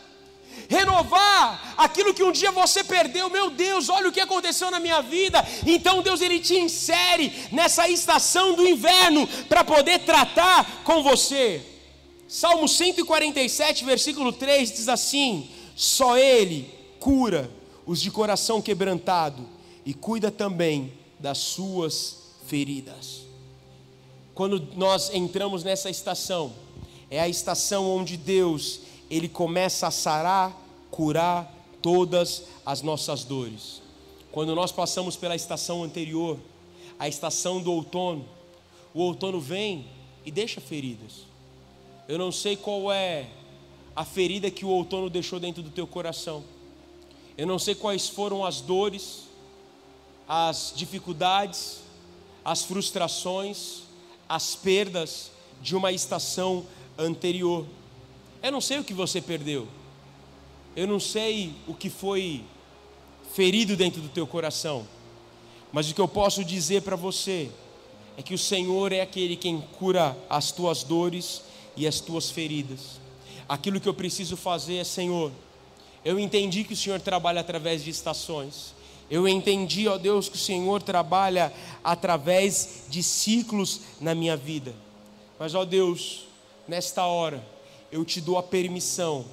renovar 0.68 1.74
aquilo 1.76 2.14
que 2.14 2.22
um 2.22 2.30
dia 2.30 2.52
você 2.52 2.84
perdeu. 2.84 3.28
Meu 3.28 3.50
Deus, 3.50 3.88
olha 3.88 4.08
o 4.08 4.12
que 4.12 4.20
aconteceu 4.20 4.70
na 4.70 4.78
minha 4.78 5.02
vida. 5.02 5.44
Então 5.66 6.00
Deus 6.00 6.20
ele 6.20 6.38
te 6.38 6.56
insere 6.56 7.32
nessa 7.50 7.88
estação 7.88 8.54
do 8.54 8.66
inverno 8.66 9.26
para 9.48 9.64
poder 9.64 9.98
tratar 10.04 10.82
com 10.84 11.02
você. 11.02 11.60
Salmo 12.28 12.68
147, 12.68 13.84
versículo 13.84 14.32
3 14.32 14.70
diz 14.70 14.88
assim: 14.88 15.50
Só 15.74 16.16
Ele 16.16 16.72
cura 17.00 17.50
os 17.84 18.00
de 18.00 18.12
coração 18.12 18.62
quebrantado 18.62 19.48
e 19.84 19.92
cuida 19.92 20.30
também 20.30 20.92
das 21.18 21.38
suas 21.38 22.36
feridas 22.46 23.29
quando 24.34 24.68
nós 24.76 25.12
entramos 25.12 25.64
nessa 25.64 25.90
estação, 25.90 26.52
é 27.10 27.20
a 27.20 27.28
estação 27.28 27.90
onde 27.90 28.16
Deus, 28.16 28.80
ele 29.10 29.28
começa 29.28 29.88
a 29.88 29.90
sarar, 29.90 30.56
curar 30.90 31.52
todas 31.82 32.44
as 32.64 32.82
nossas 32.82 33.24
dores. 33.24 33.82
Quando 34.30 34.54
nós 34.54 34.70
passamos 34.70 35.16
pela 35.16 35.34
estação 35.34 35.82
anterior, 35.82 36.38
a 36.98 37.08
estação 37.08 37.60
do 37.60 37.72
outono, 37.72 38.28
o 38.94 39.00
outono 39.00 39.40
vem 39.40 39.86
e 40.24 40.30
deixa 40.30 40.60
feridas. 40.60 41.24
Eu 42.06 42.18
não 42.18 42.30
sei 42.30 42.56
qual 42.56 42.92
é 42.92 43.28
a 43.94 44.04
ferida 44.04 44.50
que 44.50 44.64
o 44.64 44.68
outono 44.68 45.10
deixou 45.10 45.40
dentro 45.40 45.62
do 45.62 45.70
teu 45.70 45.86
coração. 45.86 46.44
Eu 47.36 47.46
não 47.46 47.58
sei 47.58 47.74
quais 47.74 48.08
foram 48.08 48.44
as 48.44 48.60
dores, 48.60 49.24
as 50.28 50.72
dificuldades, 50.76 51.80
as 52.44 52.62
frustrações, 52.62 53.82
as 54.30 54.54
perdas 54.54 55.32
de 55.60 55.74
uma 55.74 55.90
estação 55.90 56.64
anterior. 56.96 57.66
Eu 58.40 58.52
não 58.52 58.60
sei 58.60 58.78
o 58.78 58.84
que 58.84 58.94
você 58.94 59.20
perdeu. 59.20 59.66
Eu 60.76 60.86
não 60.86 61.00
sei 61.00 61.52
o 61.66 61.74
que 61.74 61.90
foi 61.90 62.44
ferido 63.34 63.76
dentro 63.76 64.00
do 64.00 64.08
teu 64.08 64.28
coração. 64.28 64.86
Mas 65.72 65.90
o 65.90 65.94
que 65.94 66.00
eu 66.00 66.06
posso 66.06 66.44
dizer 66.44 66.82
para 66.82 66.94
você 66.94 67.50
é 68.16 68.22
que 68.22 68.32
o 68.32 68.38
Senhor 68.38 68.92
é 68.92 69.00
aquele 69.00 69.34
quem 69.34 69.60
cura 69.78 70.16
as 70.28 70.52
tuas 70.52 70.84
dores 70.84 71.42
e 71.76 71.84
as 71.84 71.98
tuas 71.98 72.30
feridas. 72.30 73.00
Aquilo 73.48 73.80
que 73.80 73.88
eu 73.88 73.94
preciso 73.94 74.36
fazer 74.36 74.76
é, 74.76 74.84
Senhor, 74.84 75.32
eu 76.04 76.20
entendi 76.20 76.62
que 76.62 76.74
o 76.74 76.76
Senhor 76.76 77.00
trabalha 77.00 77.40
através 77.40 77.82
de 77.82 77.90
estações. 77.90 78.74
Eu 79.10 79.26
entendi, 79.26 79.88
ó 79.88 79.98
Deus, 79.98 80.28
que 80.28 80.36
o 80.36 80.40
Senhor 80.40 80.80
trabalha 80.82 81.52
através 81.82 82.84
de 82.88 83.02
ciclos 83.02 83.80
na 84.00 84.14
minha 84.14 84.36
vida. 84.36 84.72
Mas, 85.38 85.54
ó 85.54 85.64
Deus, 85.64 86.28
nesta 86.68 87.04
hora, 87.04 87.44
eu 87.90 88.04
te 88.04 88.20
dou 88.20 88.38
a 88.38 88.42
permissão 88.42 89.24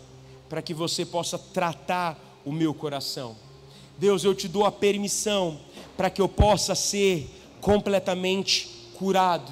para 0.49 0.61
que 0.61 0.73
você 0.73 1.05
possa 1.05 1.37
tratar 1.37 2.17
o 2.43 2.51
meu 2.51 2.73
coração. 2.73 3.35
Deus, 3.97 4.23
eu 4.23 4.33
te 4.33 4.47
dou 4.47 4.65
a 4.65 4.71
permissão 4.71 5.59
para 5.95 6.09
que 6.09 6.21
eu 6.21 6.29
possa 6.29 6.73
ser 6.73 7.29
completamente 7.61 8.69
curado, 8.95 9.51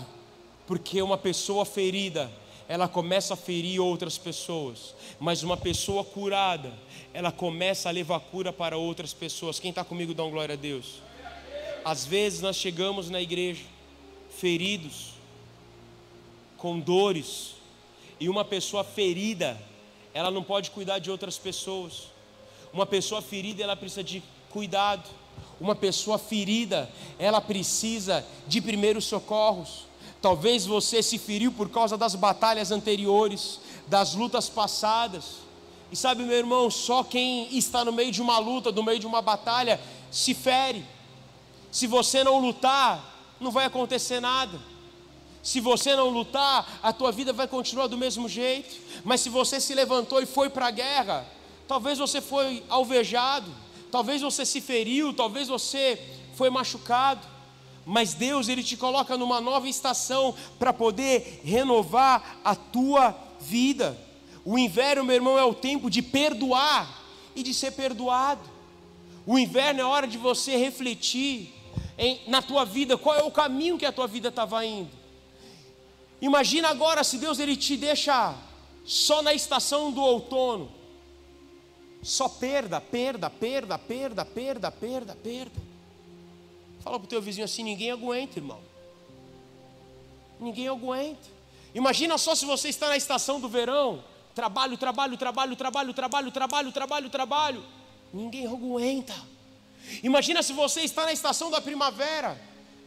porque 0.65 1.01
uma 1.01 1.17
pessoa 1.17 1.65
ferida, 1.65 2.31
ela 2.67 2.88
começa 2.88 3.36
a 3.36 3.38
ferir 3.38 3.80
outras 3.80 4.17
pessoas, 4.17 4.95
mas 5.19 5.43
uma 5.43 5.56
pessoa 5.56 6.04
curada, 6.04 6.73
ela 7.13 7.32
começa 7.32 7.89
a 7.89 7.91
levar 7.91 8.19
cura 8.19 8.51
para 8.51 8.78
outras 8.78 9.13
pessoas. 9.13 9.60
Quem 9.60 9.69
está 9.69 9.84
comigo, 9.84 10.13
dá 10.13 10.23
glória 10.23 10.54
a 10.54 10.58
Deus. 10.58 11.01
Às 11.84 12.06
vezes 12.06 12.41
nós 12.41 12.56
chegamos 12.56 13.10
na 13.10 13.21
igreja 13.21 13.63
feridos, 14.30 15.13
com 16.58 16.80
dores, 16.80 17.56
e 18.19 18.28
uma 18.28 18.43
pessoa 18.43 18.84
ferida, 18.84 19.60
ela 20.13 20.32
não 20.32 20.43
pode 20.43 20.71
cuidar 20.71 20.99
de 20.99 21.12
outras 21.12 21.38
pessoas. 21.38 22.08
Uma 22.73 22.86
pessoa 22.86 23.21
ferida, 23.21 23.63
ela 23.63 23.75
precisa 23.75 24.04
de 24.04 24.23
cuidado. 24.49 25.08
uma 25.60 25.75
pessoa 25.75 26.17
ferida, 26.17 26.89
ela 27.19 27.39
precisa 27.39 28.25
de 28.47 28.62
primeiros 28.62 29.06
socorros. 29.06 29.86
Talvez 30.25 30.65
você 30.65 31.03
se 31.03 31.19
feriu 31.19 31.51
por 31.51 31.69
causa 31.69 31.95
das 31.95 32.15
batalhas 32.15 32.71
anteriores, 32.71 33.59
das 33.85 34.15
lutas 34.15 34.49
passadas. 34.49 35.35
E 35.91 35.95
sabe, 35.95 36.23
meu 36.23 36.35
irmão, 36.35 36.71
só 36.71 37.03
quem 37.03 37.55
está 37.55 37.85
no 37.85 37.91
meio 37.91 38.11
de 38.11 38.23
uma 38.23 38.39
luta, 38.39 38.71
no 38.71 38.81
meio 38.81 38.97
de 38.97 39.05
uma 39.05 39.21
batalha, 39.21 39.79
se 40.09 40.33
fere. 40.33 40.83
Se 41.71 41.85
você 41.85 42.23
não 42.23 42.39
lutar, 42.39 43.35
não 43.39 43.51
vai 43.51 43.65
acontecer 43.65 44.19
nada. 44.19 44.59
Se 45.43 45.59
você 45.59 45.95
não 45.95 46.09
lutar, 46.09 46.79
a 46.81 46.91
tua 46.91 47.11
vida 47.11 47.31
vai 47.31 47.47
continuar 47.47 47.85
do 47.85 47.95
mesmo 47.95 48.27
jeito. 48.27 48.81
Mas 49.03 49.21
se 49.21 49.29
você 49.29 49.61
se 49.61 49.75
levantou 49.75 50.23
e 50.23 50.25
foi 50.25 50.49
para 50.49 50.65
a 50.65 50.71
guerra, 50.71 51.23
talvez 51.67 51.99
você 51.99 52.19
foi 52.19 52.63
alvejado, 52.67 53.53
talvez 53.91 54.23
você 54.23 54.43
se 54.43 54.59
feriu, 54.59 55.13
talvez 55.13 55.47
você 55.47 56.01
foi 56.33 56.49
machucado. 56.49 57.35
Mas 57.86 58.13
Deus, 58.13 58.48
Ele 58.48 58.63
te 58.63 58.76
coloca 58.76 59.15
numa 59.15 59.39
nova 59.39 59.69
estação 59.69 60.34
para 60.58 60.74
poder 60.74 61.41
renovar 61.43 62.39
a 62.43 62.56
tua 62.56 63.15
vida. 63.39 63.98
O 64.43 64.58
inverno, 64.58 65.04
meu 65.04 65.15
irmão, 65.15 65.38
é 65.38 65.43
o 65.43 65.54
tempo 65.54 65.89
de 65.89 66.02
perdoar 66.02 67.04
e 67.36 67.43
de 67.43 67.54
ser 67.54 67.71
perdoado. 67.71 68.50
O 69.26 69.38
inverno 69.38 69.82
é 69.82 69.84
hora 69.84 70.08
de 70.08 70.17
você 70.17 70.56
refletir 70.56 71.54
em, 71.98 72.21
na 72.28 72.41
tua 72.41 72.65
vida 72.65 72.98
qual 72.98 73.15
é 73.15 73.24
o 73.24 73.32
caminho 73.32 73.78
que 73.78 73.86
a 73.86 73.91
tua 73.91 74.08
vida 74.08 74.30
estava 74.30 74.65
indo. 74.65 74.91
Imagina 76.21 76.69
agora 76.69 77.04
se 77.04 77.17
Deus 77.17 77.39
ele 77.39 77.56
te 77.56 77.76
deixa 77.76 78.36
só 78.84 79.21
na 79.21 79.34
estação 79.34 79.91
do 79.91 80.02
outono. 80.02 80.71
Só 82.02 82.30
perda, 82.30 82.80
perda, 82.80 83.30
perda, 83.30 83.78
perda, 83.78 84.24
perda, 84.24 84.71
perda, 84.71 85.15
perda. 85.15 85.64
Fala 86.86 86.98
para 86.98 87.06
o 87.06 87.10
teu 87.10 87.21
vizinho 87.21 87.43
assim: 87.43 87.63
ninguém 87.63 87.91
aguenta, 87.91 88.39
irmão. 88.39 88.62
Ninguém 90.39 90.69
aguenta. 90.69 91.28
Imagina 91.74 92.17
só 92.17 92.34
se 92.34 92.45
você 92.45 92.69
está 92.69 92.88
na 92.88 92.95
estação 92.95 93.41
do 93.41 93.50
verão 93.50 94.02
Trabalho, 94.36 94.78
trabalho, 94.78 95.15
trabalho, 95.15 95.56
trabalho, 95.56 95.93
trabalho, 95.93 96.32
trabalho, 96.32 96.71
trabalho, 96.74 97.10
trabalho. 97.10 97.65
Ninguém 98.13 98.45
aguenta. 98.45 99.15
Imagina 100.04 100.43
se 100.43 100.52
você 100.52 100.82
está 100.82 101.06
na 101.06 101.13
estação 101.13 101.50
da 101.50 101.62
primavera. 101.62 102.38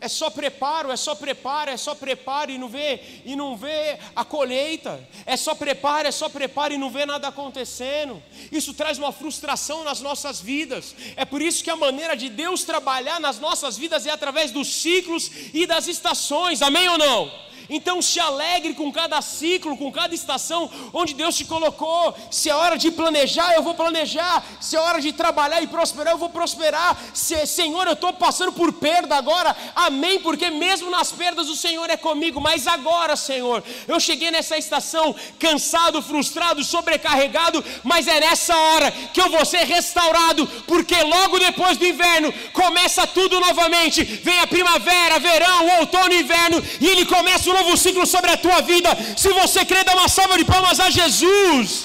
É 0.01 0.07
só 0.07 0.31
preparo, 0.31 0.93
é 0.93 0.97
só 0.97 1.15
preparo, 1.15 1.71
é 1.71 1.77
só 1.77 1.93
preparo 1.93 2.53
e 2.53 2.59
não 2.59 2.69
vê 2.69 3.01
e 3.25 3.35
não 3.35 3.57
vê 3.57 3.99
a 4.15 4.25
colheita. 4.25 5.01
É 5.27 5.37
só 5.37 5.57
preparo, 5.57 6.07
é 6.07 6.13
só 6.13 6.29
preparo 6.29 6.73
e 6.73 6.79
não 6.79 6.89
vê 6.89 7.05
nada 7.05 7.27
acontecendo. 7.27 8.23
Isso 8.53 8.73
traz 8.75 8.97
uma 8.97 9.11
frustração 9.11 9.83
nas 9.83 10.01
nossas 10.01 10.41
vidas. 10.41 10.95
É 11.17 11.25
por 11.25 11.43
isso 11.43 11.65
que 11.65 11.71
a 11.71 11.77
maneira 11.77 12.17
de 12.17 12.29
Deus 12.29 12.63
trabalhar 12.63 13.19
nas 13.19 13.41
nossas 13.41 13.77
vidas 13.77 14.07
é 14.07 14.11
através 14.11 14.53
dos 14.53 14.69
ciclos 14.69 15.31
e 15.53 15.67
das 15.67 15.89
estações. 15.89 16.63
Amém 16.63 16.89
ou 16.89 16.99
não? 16.99 17.48
Então 17.69 18.01
se 18.01 18.19
alegre 18.19 18.73
com 18.73 18.91
cada 18.91 19.21
ciclo, 19.21 19.77
com 19.77 19.93
cada 19.93 20.15
estação 20.15 20.71
onde 20.93 21.13
Deus 21.13 21.37
te 21.37 21.45
colocou. 21.45 22.15
Se 22.31 22.49
é 22.49 22.55
hora 22.55 22.79
de 22.79 22.91
planejar, 22.91 23.53
eu 23.55 23.63
vou 23.63 23.75
planejar. 23.75 24.43
Se 24.59 24.75
é 24.75 24.81
hora 24.81 25.01
de 25.01 25.13
trabalhar 25.13 25.61
e 25.63 25.67
prosperar, 25.67 26.15
eu 26.15 26.19
vou 26.19 26.31
prosperar. 26.31 26.97
Se, 27.13 27.47
Senhor, 27.47 27.87
eu 27.87 27.93
estou 27.93 28.13
passando 28.15 28.53
por 28.53 28.73
perda 28.73 29.17
agora, 29.17 29.55
amém, 29.75 30.19
porque 30.21 30.51
mesmo 30.51 30.91
nas 30.91 31.13
perdas 31.13 31.49
o 31.49 31.57
Senhor 31.57 31.91
é 31.91 31.97
comigo. 31.97 32.41
Mas 32.41 32.67
agora, 32.67 33.17
Senhor, 33.17 33.63
eu 33.87 34.01
cheguei 34.01 34.31
nessa 34.31 34.57
estação 34.57 35.15
cansado, 35.39 36.01
frustrado, 36.01 36.65
sobrecarregado, 36.65 37.63
mas 37.85 38.09
é 38.09 38.19
nessa 38.19 38.57
hora 38.57 38.91
que 38.91 39.21
eu 39.21 39.29
vou 39.29 39.45
ser 39.45 39.65
restaurado, 39.65 40.47
porque 40.67 41.03
logo 41.03 41.39
depois 41.39 41.77
do 41.77 41.87
inverno 41.87 42.33
começa 42.53 43.07
tudo 43.07 43.39
novamente. 43.41 44.03
Vem 44.03 44.39
a 44.41 44.47
primavera, 44.47 45.19
verão, 45.19 45.81
outono, 45.81 46.15
inverno, 46.15 46.63
e 46.81 46.87
ele 46.87 47.05
começa 47.05 47.51
o 47.51 47.58
novo 47.59 47.77
ciclo 47.77 48.07
sobre 48.07 48.31
a 48.31 48.37
tua 48.37 48.61
vida. 48.61 48.89
Se 49.17 49.33
você 49.33 49.65
crê, 49.65 49.85
dá 49.85 49.95
uma 49.95 50.09
salva 50.09 50.39
de 50.39 50.45
palmas 50.45 50.81
a 50.81 50.91
Jesus. 50.91 51.85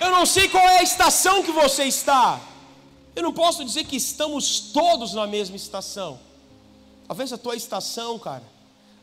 Eu 0.00 0.10
não 0.10 0.24
sei 0.26 0.48
qual 0.48 0.66
é 0.68 0.78
a 0.78 0.82
estação 0.82 1.42
que 1.42 1.52
você 1.52 1.84
está. 1.84 2.40
Eu 3.14 3.22
não 3.22 3.32
posso 3.32 3.64
dizer 3.64 3.84
que 3.84 3.96
estamos 3.96 4.60
todos 4.60 5.14
na 5.14 5.26
mesma 5.26 5.56
estação. 5.56 6.18
Talvez 7.06 7.32
a 7.32 7.38
tua 7.38 7.56
estação, 7.56 8.18
cara, 8.18 8.44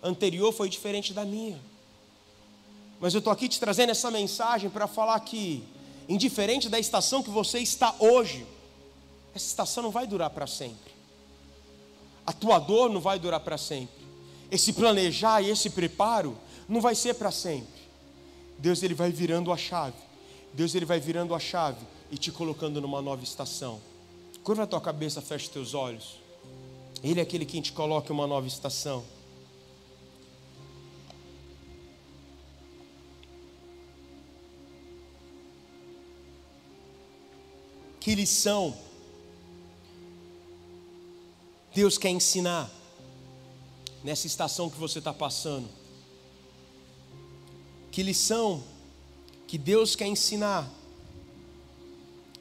anterior 0.02 0.54
foi 0.54 0.70
diferente 0.70 1.14
da 1.14 1.26
minha. 1.26 1.60
Mas 3.00 3.14
eu 3.14 3.20
estou 3.20 3.34
aqui 3.34 3.50
te 3.50 3.60
trazendo 3.60 3.90
essa 3.90 4.10
mensagem 4.10 4.70
para 4.70 4.88
falar 4.88 5.20
que, 5.20 5.64
indiferente 6.08 6.70
da 6.70 6.80
estação 6.80 7.22
que 7.22 7.30
você 7.30 7.60
está 7.60 7.94
hoje, 8.00 8.46
essa 9.34 9.46
estação 9.48 9.84
não 9.84 9.92
vai 9.92 10.08
durar 10.08 10.30
para 10.30 10.48
sempre. 10.48 10.94
A 12.26 12.32
tua 12.32 12.58
dor 12.58 12.90
não 12.90 13.02
vai 13.02 13.20
durar 13.20 13.42
para 13.42 13.58
sempre 13.58 14.05
esse 14.56 14.74
planejar 14.74 15.42
e 15.42 15.50
esse 15.50 15.70
preparo 15.70 16.38
não 16.68 16.82
vai 16.82 16.96
ser 16.96 17.14
para 17.16 17.32
sempre. 17.32 17.86
Deus 18.58 18.82
ele 18.82 18.94
vai 18.94 19.12
virando 19.12 19.52
a 19.52 19.58
chave. 19.58 19.98
Deus 20.54 20.74
ele 20.74 20.86
vai 20.86 21.00
virando 21.00 21.36
a 21.36 21.40
chave 21.40 21.86
e 22.12 22.18
te 22.18 22.32
colocando 22.32 22.82
numa 22.82 23.02
nova 23.02 23.24
estação. 23.24 23.82
Curva 24.44 24.64
a 24.64 24.68
tua 24.68 24.82
cabeça, 24.82 25.22
fecha 25.22 25.50
teus 25.50 25.74
olhos. 25.74 26.20
Ele 27.04 27.20
é 27.20 27.24
aquele 27.24 27.46
que 27.46 27.62
te 27.62 27.74
coloca 27.74 28.12
em 28.12 28.16
uma 28.16 28.26
nova 28.26 28.48
estação. 28.48 29.04
Que 38.00 38.14
lição 38.14 38.78
Deus 41.74 41.98
quer 41.98 42.10
ensinar 42.10 42.72
nessa 44.06 44.28
estação 44.28 44.70
que 44.70 44.78
você 44.78 45.00
está 45.00 45.12
passando? 45.12 45.68
Que 47.92 48.04
lição 48.04 48.64
que 49.48 49.58
Deus 49.58 49.96
quer 49.96 50.06
ensinar 50.06 50.70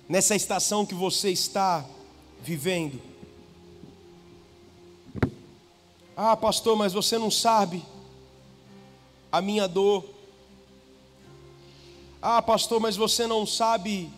nessa 0.07 0.37
estação 0.37 0.85
que 0.85 0.95
você 0.95 1.31
está 1.31 1.83
vivendo? 2.43 3.01
Ah, 6.15 6.37
pastor, 6.37 6.77
mas 6.77 6.93
você 6.93 7.17
não 7.17 7.31
sabe 7.31 7.83
a 9.33 9.41
minha 9.41 9.67
dor. 9.67 10.05
Ah, 12.21 12.43
pastor, 12.43 12.79
mas 12.79 12.95
você 12.95 13.27
não 13.27 13.47
sabe 13.47 14.11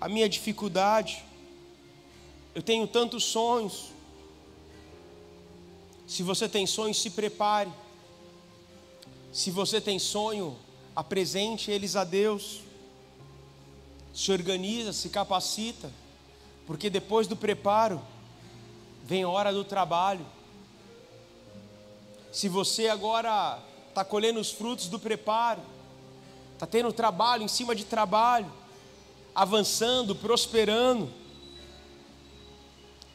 a 0.00 0.08
minha 0.08 0.28
dificuldade. 0.28 1.24
Eu 2.54 2.62
tenho 2.62 2.86
tantos 2.86 3.24
sonhos. 3.24 3.91
Se 6.06 6.22
você 6.22 6.48
tem 6.48 6.66
sonho, 6.66 6.94
se 6.94 7.10
prepare. 7.10 7.72
Se 9.32 9.50
você 9.50 9.80
tem 9.80 9.98
sonho, 9.98 10.56
apresente 10.94 11.70
eles 11.70 11.96
a 11.96 12.04
Deus. 12.04 12.60
Se 14.12 14.30
organiza, 14.30 14.92
se 14.92 15.08
capacita, 15.08 15.90
porque 16.66 16.90
depois 16.90 17.26
do 17.26 17.34
preparo 17.34 18.00
vem 19.04 19.22
a 19.22 19.28
hora 19.28 19.52
do 19.52 19.64
trabalho. 19.64 20.26
Se 22.30 22.48
você 22.48 22.88
agora 22.88 23.58
está 23.88 24.04
colhendo 24.04 24.40
os 24.40 24.50
frutos 24.50 24.88
do 24.88 24.98
preparo, 24.98 25.62
está 26.52 26.66
tendo 26.66 26.92
trabalho 26.92 27.42
em 27.42 27.48
cima 27.48 27.74
de 27.74 27.84
trabalho, 27.84 28.50
avançando, 29.34 30.14
prosperando, 30.14 31.10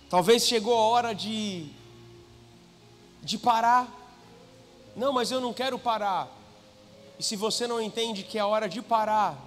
talvez 0.09 0.45
chegou 0.45 0.75
a 0.75 0.81
hora 0.81 1.13
de 1.13 1.69
de 3.21 3.37
parar. 3.37 3.87
Não, 4.95 5.13
mas 5.13 5.31
eu 5.31 5.39
não 5.39 5.53
quero 5.53 5.77
parar. 5.77 6.27
E 7.19 7.23
se 7.23 7.35
você 7.35 7.67
não 7.67 7.81
entende 7.81 8.23
que 8.23 8.37
é 8.37 8.41
a 8.41 8.47
hora 8.47 8.67
de 8.69 8.81
parar, 8.81 9.37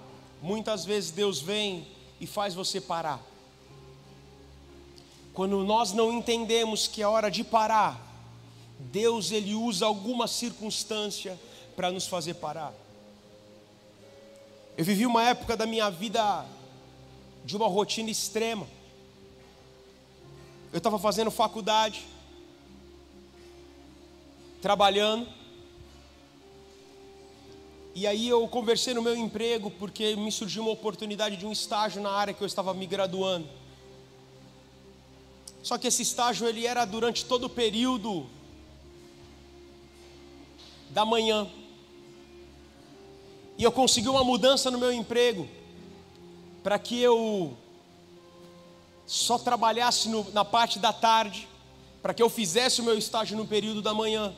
muitas 0.41 0.83
vezes 0.85 1.11
Deus 1.11 1.39
vem 1.39 1.87
e 2.19 2.27
faz 2.27 2.53
você 2.53 2.81
parar. 2.81 3.19
Quando 5.33 5.63
nós 5.63 5.93
não 5.93 6.11
entendemos 6.11 6.87
que 6.87 7.01
é 7.01 7.07
hora 7.07 7.31
de 7.31 7.43
parar, 7.43 7.99
Deus 8.77 9.31
ele 9.31 9.55
usa 9.55 9.85
alguma 9.85 10.27
circunstância 10.27 11.39
para 11.75 11.91
nos 11.91 12.07
fazer 12.07 12.33
parar. 12.35 12.73
Eu 14.77 14.83
vivi 14.83 15.05
uma 15.05 15.23
época 15.23 15.55
da 15.55 15.65
minha 15.65 15.89
vida 15.89 16.45
de 17.45 17.55
uma 17.55 17.67
rotina 17.67 18.09
extrema. 18.09 18.67
Eu 20.71 20.77
estava 20.77 20.97
fazendo 20.97 21.29
faculdade, 21.29 22.05
trabalhando. 24.61 25.27
E 27.93 28.07
aí 28.07 28.29
eu 28.29 28.47
conversei 28.47 28.93
no 28.93 29.01
meu 29.01 29.15
emprego 29.15 29.69
porque 29.71 30.15
me 30.15 30.31
surgiu 30.31 30.63
uma 30.63 30.71
oportunidade 30.71 31.35
de 31.35 31.45
um 31.45 31.51
estágio 31.51 32.01
na 32.01 32.11
área 32.11 32.33
que 32.33 32.41
eu 32.41 32.47
estava 32.47 32.73
me 32.73 32.85
graduando. 32.85 33.47
Só 35.61 35.77
que 35.77 35.87
esse 35.87 36.01
estágio 36.01 36.47
ele 36.47 36.65
era 36.65 36.85
durante 36.85 37.25
todo 37.25 37.45
o 37.45 37.49
período 37.49 38.25
da 40.89 41.05
manhã. 41.05 41.49
E 43.57 43.63
eu 43.63 43.71
consegui 43.71 44.07
uma 44.07 44.23
mudança 44.23 44.71
no 44.71 44.77
meu 44.77 44.91
emprego 44.91 45.47
para 46.63 46.79
que 46.79 46.99
eu 46.99 47.57
só 49.05 49.37
trabalhasse 49.37 50.07
no, 50.07 50.31
na 50.31 50.45
parte 50.45 50.79
da 50.79 50.93
tarde, 50.93 51.47
para 52.01 52.13
que 52.13 52.23
eu 52.23 52.29
fizesse 52.29 52.79
o 52.81 52.83
meu 52.83 52.97
estágio 52.97 53.37
no 53.37 53.45
período 53.45 53.81
da 53.81 53.93
manhã. 53.93 54.33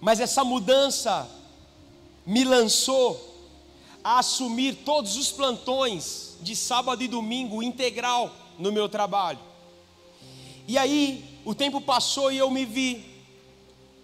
Mas 0.00 0.20
essa 0.20 0.44
mudança 0.44 1.28
me 2.24 2.44
lançou 2.44 3.34
a 4.02 4.18
assumir 4.18 4.74
todos 4.84 5.16
os 5.16 5.32
plantões 5.32 6.36
de 6.40 6.54
sábado 6.54 7.02
e 7.02 7.08
domingo 7.08 7.62
integral 7.62 8.30
no 8.58 8.70
meu 8.70 8.88
trabalho. 8.88 9.38
E 10.68 10.76
aí 10.76 11.40
o 11.44 11.54
tempo 11.54 11.80
passou 11.80 12.30
e 12.30 12.38
eu 12.38 12.50
me 12.50 12.64
vi 12.64 13.04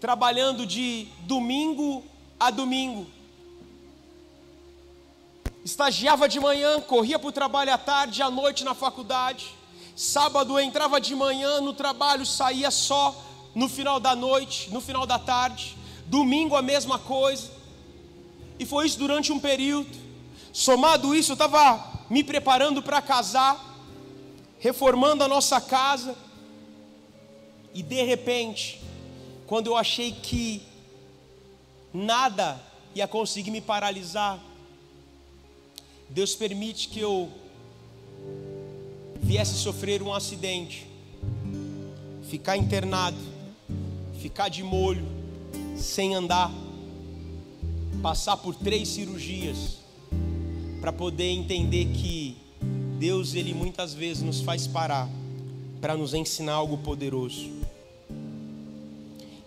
trabalhando 0.01 0.67
de 0.67 1.07
domingo 1.21 2.05
a 2.39 2.51
domingo. 2.51 3.07
Estagiava 5.65 6.29
de 6.29 6.41
manhã, 6.41 6.81
corria 6.81 7.19
para 7.19 7.29
o 7.29 7.33
trabalho 7.33 7.73
à 7.73 7.79
tarde, 7.79 8.23
à 8.23 8.31
noite 8.31 8.65
na 8.65 8.75
faculdade. 8.75 9.55
Sábado 9.95 10.59
entrava 10.59 11.01
de 11.01 11.15
manhã 11.15 11.61
no 11.61 11.73
trabalho, 11.73 12.27
saía 12.27 12.71
só 12.71 13.15
no 13.55 13.69
final 13.69 14.01
da 14.01 14.17
noite, 14.17 14.71
no 14.73 14.81
final 14.81 15.07
da 15.07 15.19
tarde. 15.19 15.77
Domingo 16.13 16.55
a 16.55 16.61
mesma 16.61 16.99
coisa. 16.99 17.51
E 18.59 18.67
foi 18.67 18.87
isso 18.87 18.99
durante 18.99 19.33
um 19.33 19.41
período. 19.41 19.89
Somado 20.53 21.15
isso, 21.15 21.33
eu 21.33 21.39
estava 21.41 22.05
me 22.11 22.23
preparando 22.23 22.83
para 22.83 23.01
casar, 23.01 23.81
reformando 24.59 25.25
a 25.25 25.29
nossa 25.29 25.59
casa. 25.59 26.15
E 27.73 27.83
de 27.83 28.03
repente, 28.03 28.79
quando 29.47 29.69
eu 29.69 29.75
achei 29.75 30.13
que 30.13 30.63
nada 31.95 32.61
ia 32.95 33.09
conseguir 33.09 33.51
me 33.51 33.63
paralisar, 33.63 34.39
Deus 36.11 36.35
permite 36.35 36.89
que 36.89 37.01
eu 37.01 37.33
viesse 39.23 39.55
sofrer 39.55 40.03
um 40.03 40.13
acidente, 40.13 40.87
ficar 42.29 42.59
internado, 42.59 43.17
ficar 44.21 44.51
de 44.51 44.63
molho, 44.63 45.22
sem 45.83 46.15
andar, 46.15 46.51
passar 48.03 48.37
por 48.37 48.55
três 48.55 48.89
cirurgias, 48.89 49.79
para 50.81 50.93
poder 50.93 51.31
entender 51.31 51.87
que 51.87 52.37
Deus, 52.99 53.35
Ele 53.35 53.53
muitas 53.53 53.93
vezes 53.93 54.23
nos 54.23 54.41
faz 54.41 54.67
parar 54.67 55.09
para 55.81 55.97
nos 55.97 56.15
ensinar 56.15 56.55
algo 56.55 56.79
poderoso. 56.79 57.51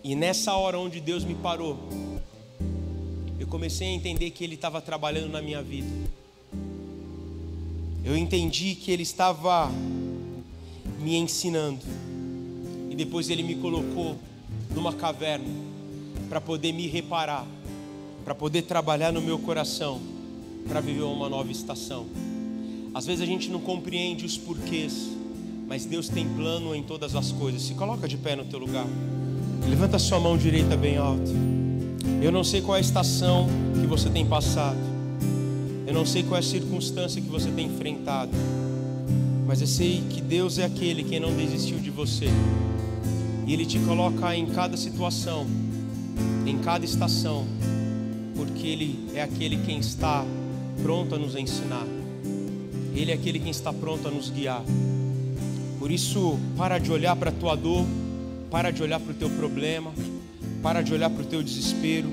E 0.04 0.15
nessa 0.15 0.54
hora 0.54 0.78
onde 0.78 1.00
Deus 1.00 1.24
me 1.24 1.36
parou, 1.36 1.80
eu 3.39 3.48
comecei 3.48 3.88
a 3.88 3.91
entender 3.91 4.30
que 4.32 4.43
Ele 4.43 4.56
estava 4.56 4.82
trabalhando 4.82 5.32
na 5.32 5.41
minha 5.41 5.62
vida 5.63 5.89
eu 8.06 8.15
entendi 8.15 8.76
que 8.76 8.91
Ele 8.91 9.02
estava 9.02 9.67
me 11.00 11.15
ensinando. 11.15 11.82
E 12.91 12.95
depois 12.95 13.32
Ele 13.32 13.41
me 13.41 13.56
colocou 13.56 14.15
numa 14.76 14.93
caverna 14.93 15.74
para 16.29 16.41
poder 16.41 16.71
me 16.71 16.88
reparar, 16.88 17.45
para 18.23 18.35
poder 18.35 18.63
trabalhar 18.63 19.11
no 19.11 19.21
meu 19.21 19.38
coração, 19.39 20.01
para 20.67 20.81
viver 20.81 21.03
uma 21.03 21.29
nova 21.29 21.51
estação. 21.51 22.05
Às 22.93 23.05
vezes 23.05 23.21
a 23.21 23.25
gente 23.25 23.49
não 23.49 23.59
compreende 23.59 24.25
os 24.25 24.38
porquês, 24.38 25.09
mas 25.67 25.85
Deus 25.85 26.07
tem 26.07 26.27
plano 26.27 26.73
em 26.75 26.83
todas 26.83 27.15
as 27.15 27.31
coisas. 27.31 27.61
Se 27.61 27.73
coloca 27.73 28.07
de 28.07 28.17
pé 28.17 28.35
no 28.35 28.45
teu 28.45 28.59
lugar. 28.59 28.85
Levanta 29.67 29.97
a 29.97 29.99
sua 29.99 30.19
mão 30.19 30.38
direita 30.38 30.77
bem 30.77 30.97
alto. 30.97 31.31
Eu 32.21 32.31
não 32.31 32.43
sei 32.43 32.61
qual 32.61 32.75
é 32.75 32.79
a 32.79 32.81
estação 32.81 33.47
que 33.79 33.88
você 33.88 34.09
tem 34.09 34.25
passado. 34.25 34.77
Eu 35.88 35.93
não 35.93 36.05
sei 36.05 36.23
qual 36.23 36.38
é 36.38 36.39
a 36.39 36.43
circunstância 36.43 37.21
que 37.21 37.27
você 37.27 37.51
tem 37.51 37.67
enfrentado, 37.67 38.31
mas 39.45 39.61
eu 39.61 39.67
sei 39.67 40.03
que 40.09 40.19
Deus 40.19 40.57
é 40.57 40.65
aquele 40.65 41.03
que 41.03 41.19
não 41.19 41.35
desistiu 41.35 41.77
de 41.77 41.91
você. 41.91 42.25
E 43.45 43.53
Ele 43.53 43.65
te 43.65 43.77
coloca 43.79 44.35
em 44.35 44.47
cada 44.47 44.75
situação, 44.75 45.45
em 46.45 46.60
cada 46.60 46.86
estação, 46.86 47.45
porque 48.36 48.67
Ele 48.67 49.10
é 49.13 49.21
aquele 49.21 49.58
quem 49.58 49.79
está 49.79 50.25
pronto 50.81 51.15
a 51.15 51.17
nos 51.17 51.36
ensinar. 51.36 51.86
Ele 52.95 53.12
é 53.12 53.13
aquele 53.13 53.39
quem 53.39 53.51
está 53.51 53.73
pronto 53.73 54.08
a 54.08 54.12
nos 54.12 54.29
guiar. 54.29 54.63
Por 55.79 55.91
isso, 55.91 56.39
para 56.58 56.77
de 56.77 56.91
olhar 56.91 57.15
para 57.15 57.29
a 57.29 57.34
tua 57.34 57.55
dor, 57.55 57.86
para 58.49 58.71
de 58.71 58.81
olhar 58.81 58.99
para 58.99 59.12
o 59.12 59.15
teu 59.15 59.29
problema, 59.29 59.91
para 60.62 60.81
de 60.81 60.93
olhar 60.93 61.10
para 61.10 61.23
o 61.23 61.25
teu 61.25 61.43
desespero 61.43 62.10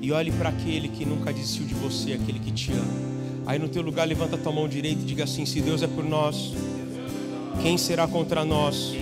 e 0.00 0.12
olhe 0.12 0.32
para 0.32 0.48
aquele 0.48 0.88
que 0.88 1.04
nunca 1.04 1.32
desistiu 1.32 1.66
de 1.66 1.74
você, 1.74 2.12
aquele 2.12 2.38
que 2.38 2.50
te 2.52 2.72
ama. 2.72 3.12
Aí 3.46 3.58
no 3.58 3.68
teu 3.68 3.82
lugar, 3.82 4.06
levanta 4.06 4.36
a 4.36 4.38
tua 4.38 4.52
mão 4.52 4.68
direita 4.68 5.02
e 5.02 5.04
diga 5.04 5.24
assim: 5.24 5.44
Se 5.44 5.60
Deus 5.60 5.82
é 5.82 5.86
por 5.86 6.04
nós, 6.04 6.52
quem 7.62 7.76
será 7.76 8.06
contra 8.06 8.44
nós? 8.44 8.94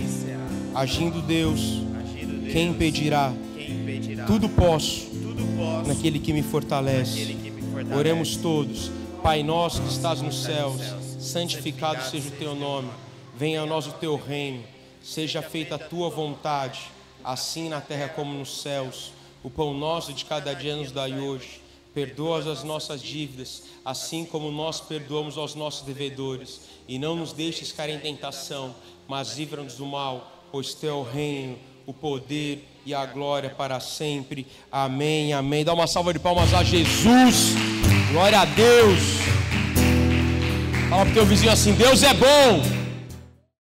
Agindo 0.73 1.21
Deus, 1.21 1.81
quem 2.51 2.69
impedirá? 2.69 3.33
Tudo 4.27 4.49
posso 4.49 5.07
naquele 5.85 6.19
que 6.19 6.33
me 6.33 6.43
fortalece. 6.43 7.37
Oremos 7.97 8.35
todos. 8.35 8.91
Pai 9.23 9.43
nosso 9.43 9.81
que 9.81 9.89
estás 9.89 10.21
nos 10.21 10.43
céus, 10.43 10.81
santificado 11.19 12.03
seja 12.09 12.29
o 12.29 12.31
teu 12.31 12.55
nome. 12.55 12.89
Venha 13.37 13.61
a 13.61 13.65
nós 13.65 13.85
o 13.87 13.91
teu 13.93 14.15
reino. 14.15 14.63
Seja 15.03 15.41
feita 15.41 15.75
a 15.75 15.79
tua 15.79 16.09
vontade, 16.09 16.81
assim 17.23 17.69
na 17.69 17.81
terra 17.81 18.09
como 18.09 18.33
nos 18.33 18.61
céus. 18.61 19.11
O 19.43 19.49
pão 19.49 19.73
nosso 19.73 20.13
de 20.13 20.25
cada 20.25 20.53
dia 20.53 20.75
nos 20.75 20.91
dai 20.91 21.19
hoje. 21.19 21.61
Perdoa 21.93 22.39
as 22.39 22.63
nossas 22.63 23.01
dívidas, 23.01 23.63
assim 23.83 24.23
como 24.23 24.51
nós 24.51 24.79
perdoamos 24.79 25.37
aos 25.37 25.55
nossos 25.55 25.81
devedores. 25.81 26.61
E 26.87 26.97
não 26.97 27.15
nos 27.15 27.33
deixes 27.33 27.71
cair 27.71 27.95
em 27.95 27.99
tentação, 27.99 28.73
mas 29.07 29.37
livra-nos 29.37 29.75
do 29.75 29.85
mal, 29.85 30.45
pois 30.51 30.73
teu 30.73 30.89
é 30.89 30.93
o 30.93 31.03
reino, 31.03 31.57
o 31.91 31.93
poder 31.93 32.65
e 32.85 32.93
a 32.93 33.05
glória 33.05 33.49
para 33.49 33.79
sempre. 33.79 34.47
Amém, 34.71 35.33
amém. 35.33 35.63
Dá 35.63 35.73
uma 35.73 35.87
salva 35.87 36.13
de 36.13 36.19
palmas 36.19 36.53
a 36.53 36.63
Jesus. 36.63 37.53
Glória 38.11 38.39
a 38.39 38.45
Deus. 38.45 38.99
Fala 40.89 41.03
para 41.03 41.11
o 41.11 41.13
teu 41.13 41.25
vizinho 41.25 41.51
assim: 41.51 41.73
Deus 41.73 42.01
é 42.01 42.13
bom. 42.13 42.80